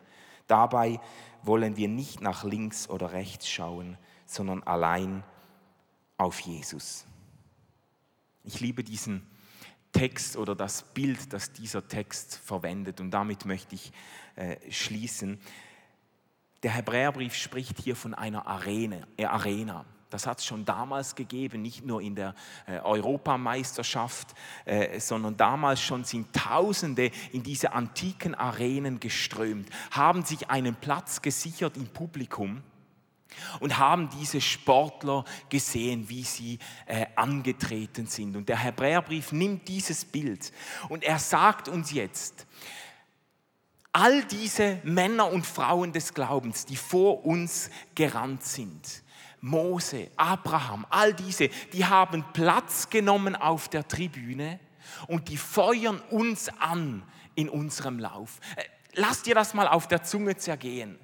Dabei 0.46 1.00
wollen 1.42 1.76
wir 1.78 1.88
nicht 1.88 2.20
nach 2.20 2.44
links 2.44 2.90
oder 2.90 3.12
rechts 3.12 3.48
schauen, 3.48 3.96
sondern 4.26 4.62
allein 4.64 5.24
auf 6.18 6.40
Jesus. 6.40 7.06
Ich 8.44 8.60
liebe 8.60 8.84
diesen 8.84 9.26
Text 9.92 10.36
oder 10.36 10.54
das 10.54 10.82
Bild, 10.82 11.32
das 11.32 11.52
dieser 11.52 11.86
Text 11.86 12.36
verwendet. 12.36 13.00
Und 13.00 13.10
damit 13.10 13.44
möchte 13.44 13.74
ich 13.74 13.92
äh, 14.36 14.56
schließen. 14.70 15.40
Der 16.62 16.72
Hebräerbrief 16.72 17.34
spricht 17.34 17.78
hier 17.78 17.96
von 17.96 18.14
einer 18.14 18.46
Arena. 18.46 19.06
Äh, 19.16 19.26
Arena. 19.26 19.84
Das 20.10 20.26
hat 20.26 20.40
es 20.40 20.44
schon 20.44 20.66
damals 20.66 21.14
gegeben, 21.14 21.62
nicht 21.62 21.86
nur 21.86 22.02
in 22.02 22.14
der 22.14 22.34
äh, 22.66 22.78
Europameisterschaft, 22.80 24.28
äh, 24.66 25.00
sondern 25.00 25.38
damals 25.38 25.80
schon 25.80 26.04
sind 26.04 26.34
Tausende 26.34 27.10
in 27.32 27.42
diese 27.42 27.72
antiken 27.72 28.34
Arenen 28.34 29.00
geströmt, 29.00 29.70
haben 29.90 30.22
sich 30.22 30.50
einen 30.50 30.74
Platz 30.74 31.22
gesichert 31.22 31.78
im 31.78 31.86
Publikum 31.86 32.62
und 33.60 33.78
haben 33.78 34.08
diese 34.10 34.40
Sportler 34.40 35.24
gesehen, 35.48 36.08
wie 36.08 36.22
sie 36.22 36.58
äh, 36.86 37.06
angetreten 37.16 38.06
sind. 38.06 38.36
Und 38.36 38.48
der 38.48 38.58
Hebräerbrief 38.58 39.32
nimmt 39.32 39.68
dieses 39.68 40.04
Bild 40.04 40.52
und 40.88 41.04
er 41.04 41.18
sagt 41.18 41.68
uns 41.68 41.92
jetzt, 41.92 42.46
all 43.92 44.24
diese 44.24 44.80
Männer 44.84 45.30
und 45.30 45.46
Frauen 45.46 45.92
des 45.92 46.14
Glaubens, 46.14 46.64
die 46.64 46.76
vor 46.76 47.24
uns 47.26 47.70
gerannt 47.94 48.42
sind, 48.42 49.02
Mose, 49.40 50.10
Abraham, 50.16 50.86
all 50.88 51.12
diese, 51.14 51.48
die 51.72 51.84
haben 51.84 52.24
Platz 52.32 52.88
genommen 52.88 53.34
auf 53.34 53.68
der 53.68 53.86
Tribüne 53.86 54.60
und 55.08 55.28
die 55.28 55.36
feuern 55.36 56.00
uns 56.10 56.48
an 56.60 57.02
in 57.34 57.48
unserem 57.48 57.98
Lauf. 57.98 58.38
Äh, 58.56 58.62
Lass 58.94 59.22
dir 59.22 59.34
das 59.34 59.54
mal 59.54 59.68
auf 59.68 59.88
der 59.88 60.02
Zunge 60.02 60.36
zergehen. 60.36 60.98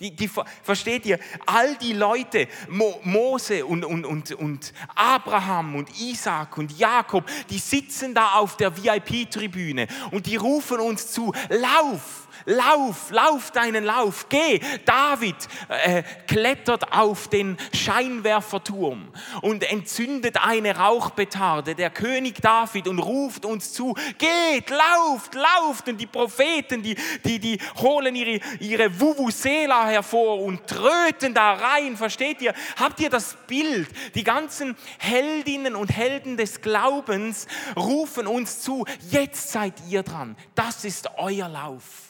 Die, 0.00 0.16
die, 0.16 0.30
versteht 0.62 1.04
ihr? 1.04 1.18
All 1.44 1.76
die 1.76 1.92
Leute, 1.92 2.48
Mo, 2.70 2.98
Mose 3.04 3.66
und, 3.66 3.84
und, 3.84 4.06
und, 4.06 4.32
und 4.32 4.72
Abraham 4.94 5.76
und 5.76 6.00
Isaac 6.00 6.56
und 6.56 6.78
Jakob, 6.78 7.24
die 7.50 7.58
sitzen 7.58 8.14
da 8.14 8.32
auf 8.32 8.56
der 8.56 8.74
VIP-Tribüne 8.76 9.88
und 10.10 10.24
die 10.24 10.36
rufen 10.36 10.80
uns 10.80 11.12
zu, 11.12 11.34
lauf, 11.50 12.28
lauf, 12.44 13.10
lauf 13.10 13.50
deinen 13.50 13.84
Lauf, 13.84 14.28
geh. 14.28 14.60
David 14.84 15.36
äh, 15.68 16.02
klettert 16.26 16.92
auf 16.92 17.28
den 17.28 17.56
Scheinwerferturm 17.74 19.12
und 19.42 19.62
entzündet 19.70 20.44
eine 20.44 20.76
Rauchbetarde, 20.76 21.74
der 21.74 21.90
König 21.90 22.40
David, 22.40 22.88
und 22.88 22.98
ruft 22.98 23.44
uns 23.44 23.72
zu, 23.72 23.94
geht, 24.18 24.70
lauft, 24.70 25.34
lauft. 25.34 25.88
Und 25.88 25.98
die 25.98 26.06
Propheten, 26.06 26.82
die, 26.82 26.96
die, 27.24 27.38
die 27.38 27.58
holen 27.80 28.14
ihre, 28.14 28.40
ihre 28.60 29.00
Vuvuzela 29.00 29.86
hervor 29.86 30.40
und 30.42 30.66
tröten 30.66 31.34
da 31.34 31.52
rein, 31.52 31.96
versteht 31.96 32.40
ihr? 32.42 32.54
Habt 32.76 33.00
ihr 33.00 33.10
das 33.10 33.36
Bild? 33.46 33.88
Die 34.14 34.24
ganzen 34.24 34.76
Heldinnen 34.98 35.74
und 35.74 35.88
Helden 35.90 36.36
des 36.36 36.60
Glaubens 36.60 37.46
rufen 37.76 38.26
uns 38.26 38.60
zu, 38.60 38.84
jetzt 39.10 39.50
seid 39.52 39.74
ihr 39.88 40.02
dran, 40.02 40.36
das 40.54 40.84
ist 40.84 41.08
euer 41.16 41.48
Lauf. 41.48 42.09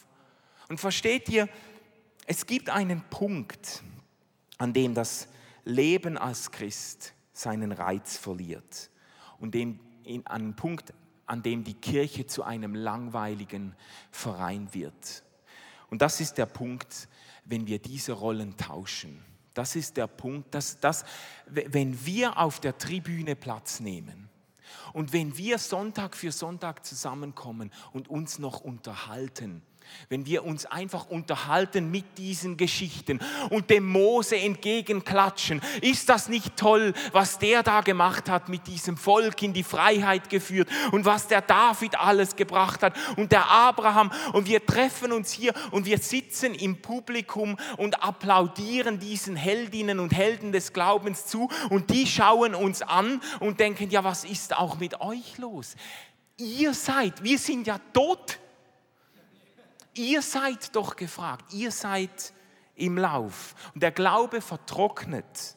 Und 0.70 0.78
versteht 0.78 1.28
ihr, 1.28 1.48
es 2.26 2.46
gibt 2.46 2.70
einen 2.70 3.02
Punkt, 3.10 3.82
an 4.56 4.72
dem 4.72 4.94
das 4.94 5.26
Leben 5.64 6.16
als 6.16 6.52
Christ 6.52 7.12
seinen 7.32 7.72
Reiz 7.72 8.16
verliert 8.16 8.88
und 9.40 9.52
dem, 9.52 9.80
in, 10.04 10.24
an 10.28 10.42
einem 10.42 10.54
Punkt, 10.54 10.94
an 11.26 11.42
dem 11.42 11.64
die 11.64 11.74
Kirche 11.74 12.24
zu 12.28 12.44
einem 12.44 12.76
langweiligen 12.76 13.74
Verein 14.12 14.72
wird. 14.72 15.24
Und 15.90 16.02
das 16.02 16.20
ist 16.20 16.38
der 16.38 16.46
Punkt, 16.46 17.08
wenn 17.44 17.66
wir 17.66 17.80
diese 17.80 18.12
Rollen 18.12 18.56
tauschen. 18.56 19.24
Das 19.54 19.74
ist 19.74 19.96
der 19.96 20.06
Punkt, 20.06 20.54
dass, 20.54 20.78
dass 20.78 21.04
wenn 21.46 22.06
wir 22.06 22.38
auf 22.38 22.60
der 22.60 22.78
Tribüne 22.78 23.34
Platz 23.34 23.80
nehmen 23.80 24.28
und 24.92 25.12
wenn 25.12 25.36
wir 25.36 25.58
Sonntag 25.58 26.14
für 26.14 26.30
Sonntag 26.30 26.86
zusammenkommen 26.86 27.72
und 27.92 28.06
uns 28.06 28.38
noch 28.38 28.60
unterhalten, 28.60 29.62
wenn 30.08 30.26
wir 30.26 30.44
uns 30.44 30.66
einfach 30.66 31.08
unterhalten 31.08 31.90
mit 31.90 32.18
diesen 32.18 32.56
Geschichten 32.56 33.20
und 33.50 33.70
dem 33.70 33.86
Mose 33.86 34.36
entgegenklatschen. 34.36 35.60
Ist 35.80 36.08
das 36.08 36.28
nicht 36.28 36.56
toll, 36.56 36.94
was 37.12 37.38
der 37.38 37.62
da 37.62 37.80
gemacht 37.80 38.28
hat, 38.28 38.48
mit 38.48 38.66
diesem 38.66 38.96
Volk 38.96 39.42
in 39.42 39.52
die 39.52 39.62
Freiheit 39.62 40.30
geführt 40.30 40.68
und 40.92 41.04
was 41.04 41.28
der 41.28 41.42
David 41.42 41.98
alles 41.98 42.36
gebracht 42.36 42.82
hat 42.82 42.94
und 43.16 43.32
der 43.32 43.48
Abraham 43.48 44.10
und 44.32 44.46
wir 44.46 44.64
treffen 44.64 45.12
uns 45.12 45.32
hier 45.32 45.52
und 45.70 45.86
wir 45.86 45.98
sitzen 45.98 46.54
im 46.54 46.82
Publikum 46.82 47.56
und 47.76 48.02
applaudieren 48.02 48.98
diesen 48.98 49.36
Heldinnen 49.36 49.98
und 49.98 50.12
Helden 50.12 50.52
des 50.52 50.72
Glaubens 50.72 51.26
zu 51.26 51.48
und 51.70 51.90
die 51.90 52.06
schauen 52.06 52.54
uns 52.54 52.82
an 52.82 53.20
und 53.40 53.60
denken, 53.60 53.90
ja, 53.90 54.04
was 54.04 54.24
ist 54.24 54.56
auch 54.56 54.78
mit 54.78 55.00
euch 55.00 55.38
los? 55.38 55.76
Ihr 56.36 56.74
seid, 56.74 57.22
wir 57.22 57.38
sind 57.38 57.66
ja 57.66 57.78
tot 57.92 58.38
Ihr 59.94 60.22
seid 60.22 60.74
doch 60.76 60.96
gefragt, 60.96 61.52
ihr 61.52 61.70
seid 61.70 62.32
im 62.76 62.96
Lauf. 62.96 63.54
Und 63.74 63.82
der 63.82 63.92
Glaube 63.92 64.40
vertrocknet, 64.40 65.56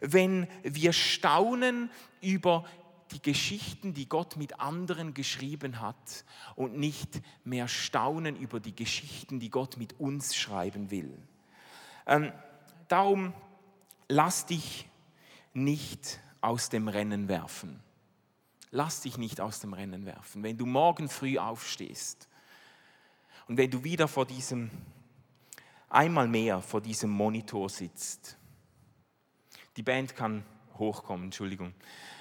wenn 0.00 0.46
wir 0.62 0.92
staunen 0.92 1.90
über 2.20 2.64
die 3.12 3.22
Geschichten, 3.22 3.94
die 3.94 4.08
Gott 4.08 4.36
mit 4.36 4.60
anderen 4.60 5.14
geschrieben 5.14 5.80
hat 5.80 6.24
und 6.54 6.76
nicht 6.76 7.20
mehr 7.44 7.68
staunen 7.68 8.36
über 8.36 8.60
die 8.60 8.74
Geschichten, 8.74 9.40
die 9.40 9.50
Gott 9.50 9.76
mit 9.76 9.98
uns 10.00 10.34
schreiben 10.34 10.90
will. 10.90 11.16
Ähm, 12.06 12.32
darum 12.88 13.32
lass 14.08 14.46
dich 14.46 14.88
nicht 15.54 16.20
aus 16.40 16.68
dem 16.68 16.88
Rennen 16.88 17.28
werfen. 17.28 17.80
Lass 18.70 19.00
dich 19.00 19.16
nicht 19.16 19.40
aus 19.40 19.60
dem 19.60 19.72
Rennen 19.72 20.04
werfen. 20.04 20.42
Wenn 20.42 20.58
du 20.58 20.66
morgen 20.66 21.08
früh 21.08 21.38
aufstehst 21.38 22.28
und 23.46 23.56
wenn 23.56 23.70
du 23.70 23.82
wieder 23.84 24.08
vor 24.08 24.26
diesem, 24.26 24.70
einmal 25.88 26.28
mehr 26.28 26.60
vor 26.60 26.80
diesem 26.80 27.10
Monitor 27.10 27.68
sitzt, 27.68 28.36
die 29.76 29.82
Band 29.82 30.16
kann 30.16 30.44
hochkommen, 30.78 31.26
Entschuldigung. 31.26 31.74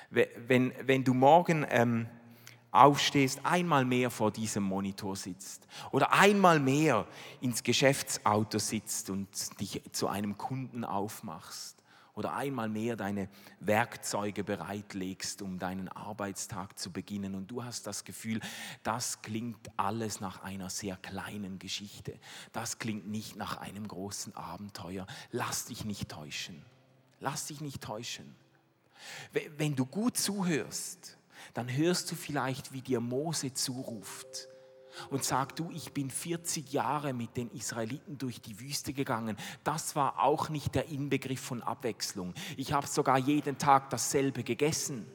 Wenn, 0.09 0.71
wenn 0.83 1.03
du 1.03 1.13
morgen 1.13 1.65
ähm, 1.69 2.07
aufstehst, 2.71 3.41
einmal 3.43 3.85
mehr 3.85 4.11
vor 4.11 4.31
diesem 4.31 4.63
Monitor 4.63 5.15
sitzt 5.15 5.67
oder 5.91 6.13
einmal 6.13 6.59
mehr 6.59 7.07
ins 7.41 7.63
Geschäftsauto 7.63 8.59
sitzt 8.59 9.09
und 9.09 9.59
dich 9.59 9.81
zu 9.91 10.07
einem 10.07 10.38
Kunden 10.38 10.83
aufmachst 10.83 11.74
oder 12.15 12.34
einmal 12.34 12.69
mehr 12.69 12.95
deine 12.95 13.30
Werkzeuge 13.60 14.43
bereitlegst, 14.43 15.41
um 15.41 15.60
deinen 15.60 15.89
Arbeitstag 15.89 16.80
zu 16.80 16.91
beginnen. 16.91 17.36
Und 17.36 17.51
du 17.51 17.63
hast 17.63 17.86
das 17.88 18.06
Gefühl, 18.06 18.39
das 18.84 19.21
klingt 19.21 19.69
alles 19.78 20.21
nach 20.21 20.41
einer 20.41 20.69
sehr 20.69 20.95
kleinen 20.97 21.60
Geschichte, 21.60 22.17
das 22.54 22.80
klingt 22.80 23.08
nicht 23.08 23.36
nach 23.36 23.58
einem 23.58 23.88
großen 23.88 24.36
Abenteuer, 24.36 25.06
lass 25.32 25.65
dich 25.65 25.84
nicht 25.86 26.10
täuschen, 26.10 26.63
lass 27.19 27.47
dich 27.47 27.62
nicht 27.62 27.84
täuschen. 27.84 28.36
Wenn 29.58 29.75
du 29.75 29.86
gut 29.86 30.17
zuhörst, 30.17 31.17
dann 31.54 31.71
hörst 31.71 32.10
du 32.10 32.15
vielleicht, 32.15 32.71
wie 32.71 32.82
dir 32.82 33.01
Mose 33.01 33.54
zuruft 33.54 34.47
und 35.10 35.23
sagt, 35.23 35.60
du, 35.60 35.71
ich 35.71 35.93
bin 35.93 36.10
40 36.10 36.71
Jahre 36.71 37.13
mit 37.13 37.38
den 37.38 37.49
Israeliten 37.51 38.17
durch 38.17 38.41
die 38.41 38.60
Wüste 38.60 38.93
gegangen. 38.93 39.38
Das 39.63 39.95
war 39.95 40.21
auch 40.21 40.49
nicht 40.49 40.75
der 40.75 40.88
Inbegriff 40.89 41.41
von 41.41 41.62
Abwechslung. 41.62 42.34
Ich 42.58 42.73
habe 42.73 42.88
sogar 42.88 43.17
jeden 43.17 43.58
Tag 43.58 43.89
dasselbe 43.89 44.43
gegessen. 44.43 45.05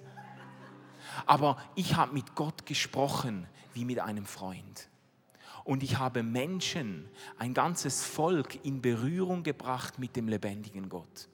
Aber 1.27 1.57
ich 1.75 1.97
habe 1.97 2.13
mit 2.13 2.35
Gott 2.35 2.67
gesprochen 2.67 3.47
wie 3.75 3.85
mit 3.85 3.99
einem 3.99 4.27
Freund. 4.27 4.89
Und 5.65 5.83
ich 5.83 5.99
habe 5.99 6.23
Menschen, 6.23 7.09
ein 7.39 7.55
ganzes 7.55 8.05
Volk 8.05 8.65
in 8.65 8.81
Berührung 8.81 9.43
gebracht 9.43 9.99
mit 9.99 10.17
dem 10.17 10.29
lebendigen 10.29 10.89
Gott. 10.89 11.30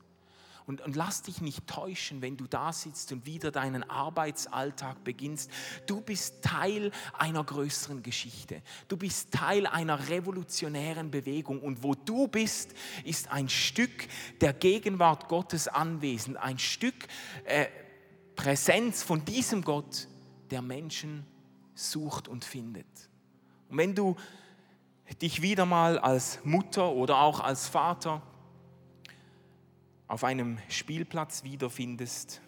Und, 0.67 0.81
und 0.81 0.97
lass 0.97 1.23
dich 1.23 1.41
nicht 1.41 1.69
täuschen, 1.69 2.23
wenn 2.23 2.37
du 2.37 2.49
da 2.49 2.73
sitzt 2.73 3.13
und 3.13 3.25
wieder 3.25 3.53
deinen 3.53 3.89
Arbeitsalltag 3.89 5.05
beginnst. 5.05 5.49
Du 5.87 6.01
bist 6.01 6.43
Teil 6.43 6.91
einer 7.17 7.45
größeren 7.45 8.03
Geschichte. 8.03 8.63
Du 8.89 8.97
bist 8.97 9.31
Teil 9.31 9.69
einer 9.69 10.09
revolutionären 10.09 11.13
Bewegung. 11.13 11.61
Und 11.61 11.85
wo 11.85 11.95
du 11.95 12.27
bist, 12.27 12.75
ist 13.05 13.31
ein 13.31 13.49
Stück 13.49 14.09
der 14.41 14.53
Gegenwart 14.53 15.29
Gottes 15.29 15.69
anwesend, 15.69 16.37
ein 16.37 16.59
Stück 16.59 17.07
äh, 17.45 17.67
Präsenz 18.35 19.05
von 19.05 19.25
diesem 19.25 19.63
Gott, 19.63 20.09
der 20.51 20.63
Menschen 20.63 21.25
sucht 21.75 22.27
und 22.27 22.45
findet. 22.45 22.87
Und 23.69 23.79
wenn 23.79 23.95
du 23.95 24.17
dich 25.23 25.43
wieder 25.43 25.65
mal 25.65 25.99
als 25.99 26.41
Mutter 26.45 26.91
oder 26.91 27.19
auch 27.19 27.39
als 27.39 27.69
Vater 27.69 28.21
auf 30.09 30.25
einem 30.25 30.59
Spielplatz 30.69 31.43
wiederfindest 31.45 32.41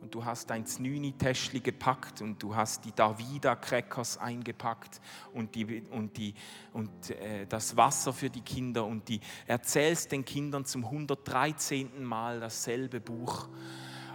und 0.00 0.12
du 0.16 0.24
hast 0.24 0.50
dein 0.50 0.66
Znüni-Täschli 0.66 1.60
gepackt 1.60 2.22
und 2.22 2.42
du 2.42 2.56
hast 2.56 2.84
die 2.84 2.92
Davida-Crackers 2.92 4.18
eingepackt 4.18 5.00
und, 5.32 5.54
die, 5.54 5.82
und, 5.90 6.16
die, 6.16 6.34
und 6.72 7.10
äh, 7.10 7.46
das 7.46 7.76
Wasser 7.76 8.12
für 8.12 8.28
die 8.28 8.40
Kinder 8.40 8.84
und 8.84 9.08
die 9.08 9.20
erzählst 9.46 10.10
den 10.10 10.24
Kindern 10.24 10.64
zum 10.64 10.84
113. 10.84 12.02
Mal 12.02 12.40
dasselbe 12.40 13.00
Buch 13.00 13.48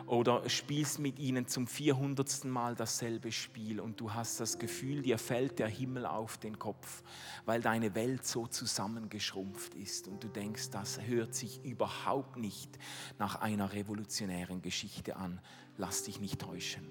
oder 0.07 0.49
spielst 0.49 0.99
mit 0.99 1.19
ihnen 1.19 1.47
zum 1.47 1.67
400. 1.67 2.45
Mal 2.45 2.75
dasselbe 2.75 3.31
Spiel 3.31 3.79
und 3.79 3.99
du 3.99 4.13
hast 4.13 4.39
das 4.39 4.57
Gefühl, 4.57 5.01
dir 5.01 5.17
fällt 5.17 5.59
der 5.59 5.67
Himmel 5.67 6.05
auf 6.05 6.37
den 6.37 6.57
Kopf, 6.57 7.03
weil 7.45 7.61
deine 7.61 7.93
Welt 7.93 8.25
so 8.25 8.47
zusammengeschrumpft 8.47 9.75
ist 9.75 10.07
und 10.07 10.23
du 10.23 10.29
denkst, 10.29 10.69
das 10.71 11.01
hört 11.01 11.35
sich 11.35 11.63
überhaupt 11.63 12.37
nicht 12.37 12.79
nach 13.19 13.35
einer 13.41 13.73
revolutionären 13.73 14.61
Geschichte 14.61 15.17
an. 15.17 15.41
Lass 15.77 16.03
dich 16.03 16.19
nicht 16.19 16.39
täuschen. 16.39 16.85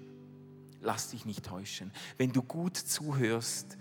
Lass 0.79 1.09
dich 1.09 1.25
nicht 1.25 1.43
täuschen. 1.43 1.91
Wenn 2.17 2.31
du 2.31 2.43
gut 2.43 2.77
zuhörst, 2.77 3.77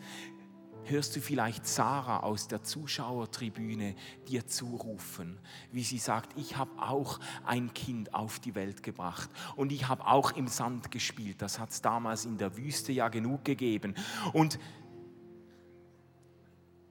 hörst 0.89 1.17
du 1.17 1.21
vielleicht 1.21 1.67
Sarah 1.67 2.21
aus 2.21 2.49
der 2.49 2.63
Zuschauertribüne 2.63 3.95
dir 4.29 4.47
zurufen, 4.47 5.39
wie 5.73 5.83
sie 5.83 5.99
sagt, 5.99 6.39
ich 6.39 6.57
habe 6.57 6.71
auch 6.81 7.21
ein 7.45 7.75
Kind 7.75 8.15
auf 8.15 8.39
die 8.39 8.55
Welt 8.55 8.83
gebracht 8.83 9.31
und 9.57 9.73
ich 9.73 9.89
habe 9.89 10.07
auch 10.07 10.33
im 10.33 10.49
Sand 10.49 10.91
gespielt. 10.91 11.43
Das 11.43 11.59
hat 11.59 11.71
es 11.71 11.83
damals 11.83 12.25
in 12.25 12.39
der 12.39 12.57
Wüste 12.57 12.93
ja 12.93 13.09
genug 13.09 13.45
gegeben. 13.45 13.95
Und, 14.33 14.59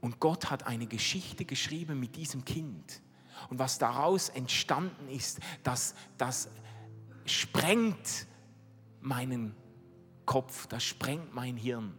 und 0.02 0.20
Gott 0.20 0.50
hat 0.50 0.68
eine 0.68 0.88
Geschichte 0.88 1.46
geschrieben 1.46 2.00
mit 2.00 2.16
diesem 2.16 2.46
Kind. 2.46 3.02
Und 3.50 3.60
was 3.60 3.78
daraus 3.78 4.30
entstanden 4.30 5.10
ist, 5.10 5.40
das, 5.64 5.96
das 6.18 6.50
sprengt 7.26 8.28
meinen 9.02 9.56
Kopf, 10.26 10.68
das 10.68 10.84
sprengt 10.84 11.34
mein 11.34 11.58
Hirn. 11.58 11.98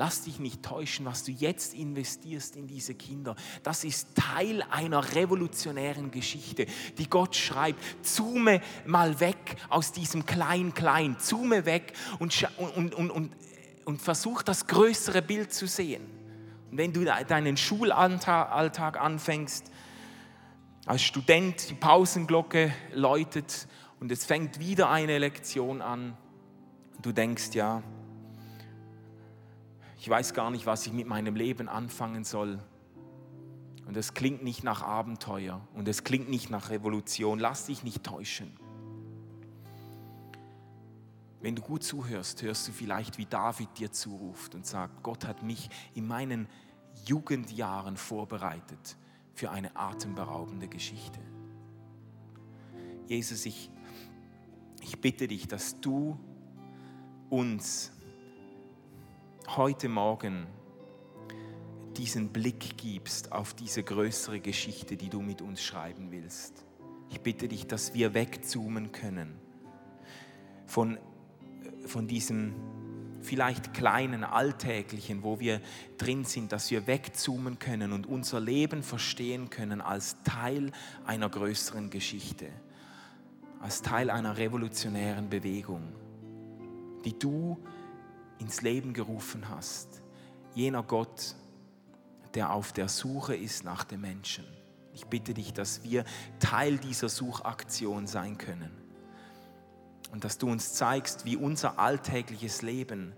Lass 0.00 0.22
dich 0.22 0.38
nicht 0.38 0.62
täuschen, 0.62 1.04
was 1.04 1.24
du 1.24 1.30
jetzt 1.30 1.74
investierst 1.74 2.56
in 2.56 2.66
diese 2.66 2.94
Kinder. 2.94 3.36
Das 3.62 3.84
ist 3.84 4.14
Teil 4.14 4.62
einer 4.70 5.14
revolutionären 5.14 6.10
Geschichte, 6.10 6.64
die 6.96 7.10
Gott 7.10 7.36
schreibt. 7.36 7.84
Zoome 8.00 8.62
mal 8.86 9.20
weg 9.20 9.56
aus 9.68 9.92
diesem 9.92 10.24
Klein-Klein. 10.24 11.18
Zoome 11.18 11.66
weg 11.66 11.92
und, 12.18 12.48
und, 12.56 12.94
und, 12.94 13.10
und, 13.10 13.32
und 13.84 14.00
versuch 14.00 14.42
das 14.42 14.66
größere 14.66 15.20
Bild 15.20 15.52
zu 15.52 15.66
sehen. 15.66 16.06
Und 16.70 16.78
wenn 16.78 16.94
du 16.94 17.04
deinen 17.04 17.58
Schulalltag 17.58 18.98
anfängst, 18.98 19.70
als 20.86 21.02
Student 21.02 21.68
die 21.68 21.74
Pausenglocke 21.74 22.72
läutet 22.94 23.68
und 24.00 24.10
es 24.10 24.24
fängt 24.24 24.60
wieder 24.60 24.88
eine 24.88 25.18
Lektion 25.18 25.82
an, 25.82 26.16
du 27.02 27.12
denkst, 27.12 27.50
ja, 27.52 27.82
ich 30.00 30.08
weiß 30.08 30.32
gar 30.32 30.50
nicht, 30.50 30.64
was 30.64 30.86
ich 30.86 30.94
mit 30.94 31.06
meinem 31.06 31.36
Leben 31.36 31.68
anfangen 31.68 32.24
soll. 32.24 32.58
Und 33.86 33.98
es 33.98 34.14
klingt 34.14 34.42
nicht 34.42 34.64
nach 34.64 34.82
Abenteuer 34.82 35.60
und 35.74 35.88
es 35.88 36.04
klingt 36.04 36.30
nicht 36.30 36.48
nach 36.48 36.70
Revolution. 36.70 37.38
Lass 37.38 37.66
dich 37.66 37.84
nicht 37.84 38.02
täuschen. 38.02 38.50
Wenn 41.42 41.54
du 41.54 41.60
gut 41.60 41.82
zuhörst, 41.82 42.40
hörst 42.40 42.66
du 42.66 42.72
vielleicht, 42.72 43.18
wie 43.18 43.26
David 43.26 43.68
dir 43.78 43.92
zuruft 43.92 44.54
und 44.54 44.64
sagt, 44.64 45.02
Gott 45.02 45.26
hat 45.26 45.42
mich 45.42 45.68
in 45.94 46.06
meinen 46.06 46.48
Jugendjahren 47.04 47.98
vorbereitet 47.98 48.96
für 49.34 49.50
eine 49.50 49.76
atemberaubende 49.76 50.68
Geschichte. 50.68 51.20
Jesus, 53.06 53.44
ich, 53.44 53.70
ich 54.80 54.98
bitte 54.98 55.28
dich, 55.28 55.46
dass 55.46 55.78
du 55.78 56.18
uns 57.28 57.92
heute 59.56 59.88
Morgen 59.88 60.46
diesen 61.96 62.28
Blick 62.28 62.76
gibst 62.76 63.32
auf 63.32 63.52
diese 63.52 63.82
größere 63.82 64.38
Geschichte, 64.38 64.96
die 64.96 65.08
du 65.08 65.20
mit 65.20 65.42
uns 65.42 65.60
schreiben 65.60 66.12
willst. 66.12 66.64
Ich 67.10 67.20
bitte 67.20 67.48
dich, 67.48 67.66
dass 67.66 67.92
wir 67.92 68.14
wegzoomen 68.14 68.92
können 68.92 69.40
von, 70.66 70.98
von 71.84 72.06
diesem 72.06 72.54
vielleicht 73.22 73.74
kleinen 73.74 74.22
Alltäglichen, 74.22 75.24
wo 75.24 75.40
wir 75.40 75.60
drin 75.98 76.24
sind, 76.24 76.52
dass 76.52 76.70
wir 76.70 76.86
wegzoomen 76.86 77.58
können 77.58 77.92
und 77.92 78.06
unser 78.06 78.40
Leben 78.40 78.84
verstehen 78.84 79.50
können 79.50 79.80
als 79.80 80.16
Teil 80.22 80.70
einer 81.04 81.28
größeren 81.28 81.90
Geschichte, 81.90 82.46
als 83.60 83.82
Teil 83.82 84.10
einer 84.10 84.36
revolutionären 84.36 85.28
Bewegung, 85.28 85.92
die 87.04 87.18
du 87.18 87.58
ins 88.40 88.62
Leben 88.62 88.92
gerufen 88.94 89.48
hast. 89.48 90.02
Jener 90.54 90.82
Gott, 90.82 91.36
der 92.34 92.52
auf 92.52 92.72
der 92.72 92.88
Suche 92.88 93.36
ist 93.36 93.64
nach 93.64 93.84
dem 93.84 94.00
Menschen. 94.00 94.44
Ich 94.92 95.06
bitte 95.06 95.34
dich, 95.34 95.52
dass 95.52 95.84
wir 95.84 96.04
Teil 96.40 96.78
dieser 96.78 97.08
Suchaktion 97.08 98.06
sein 98.06 98.38
können 98.38 98.70
und 100.12 100.24
dass 100.24 100.38
du 100.38 100.48
uns 100.50 100.74
zeigst, 100.74 101.24
wie 101.24 101.36
unser 101.36 101.78
alltägliches 101.78 102.62
Leben 102.62 103.14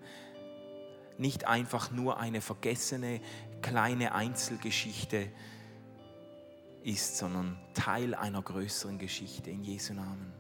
nicht 1.19 1.47
einfach 1.47 1.91
nur 1.91 2.19
eine 2.19 2.41
vergessene 2.41 3.21
kleine 3.63 4.15
Einzelgeschichte 4.15 5.29
ist, 6.83 7.17
sondern 7.17 7.59
Teil 7.75 8.15
einer 8.15 8.43
größeren 8.43 8.99
Geschichte 8.99 9.51
in 9.51 9.63
Jesu 9.63 9.95
Namen. 9.95 10.33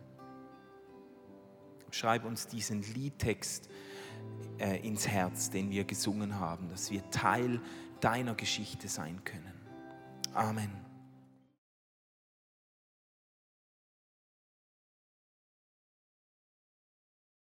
Schreib 1.91 2.25
uns 2.25 2.47
diesen 2.47 2.83
Liedtext 2.95 3.69
äh, 4.59 4.87
ins 4.87 5.09
Herz, 5.09 5.51
den 5.51 5.71
wir 5.71 5.85
gesungen 5.85 6.39
haben, 6.39 6.69
dass 6.69 6.91
wir 6.91 7.09
Teil 7.11 7.61
deiner 8.01 8.35
Geschichte 8.35 8.89
sein 8.89 9.23
können. 9.25 9.53
Amen. 10.35 10.82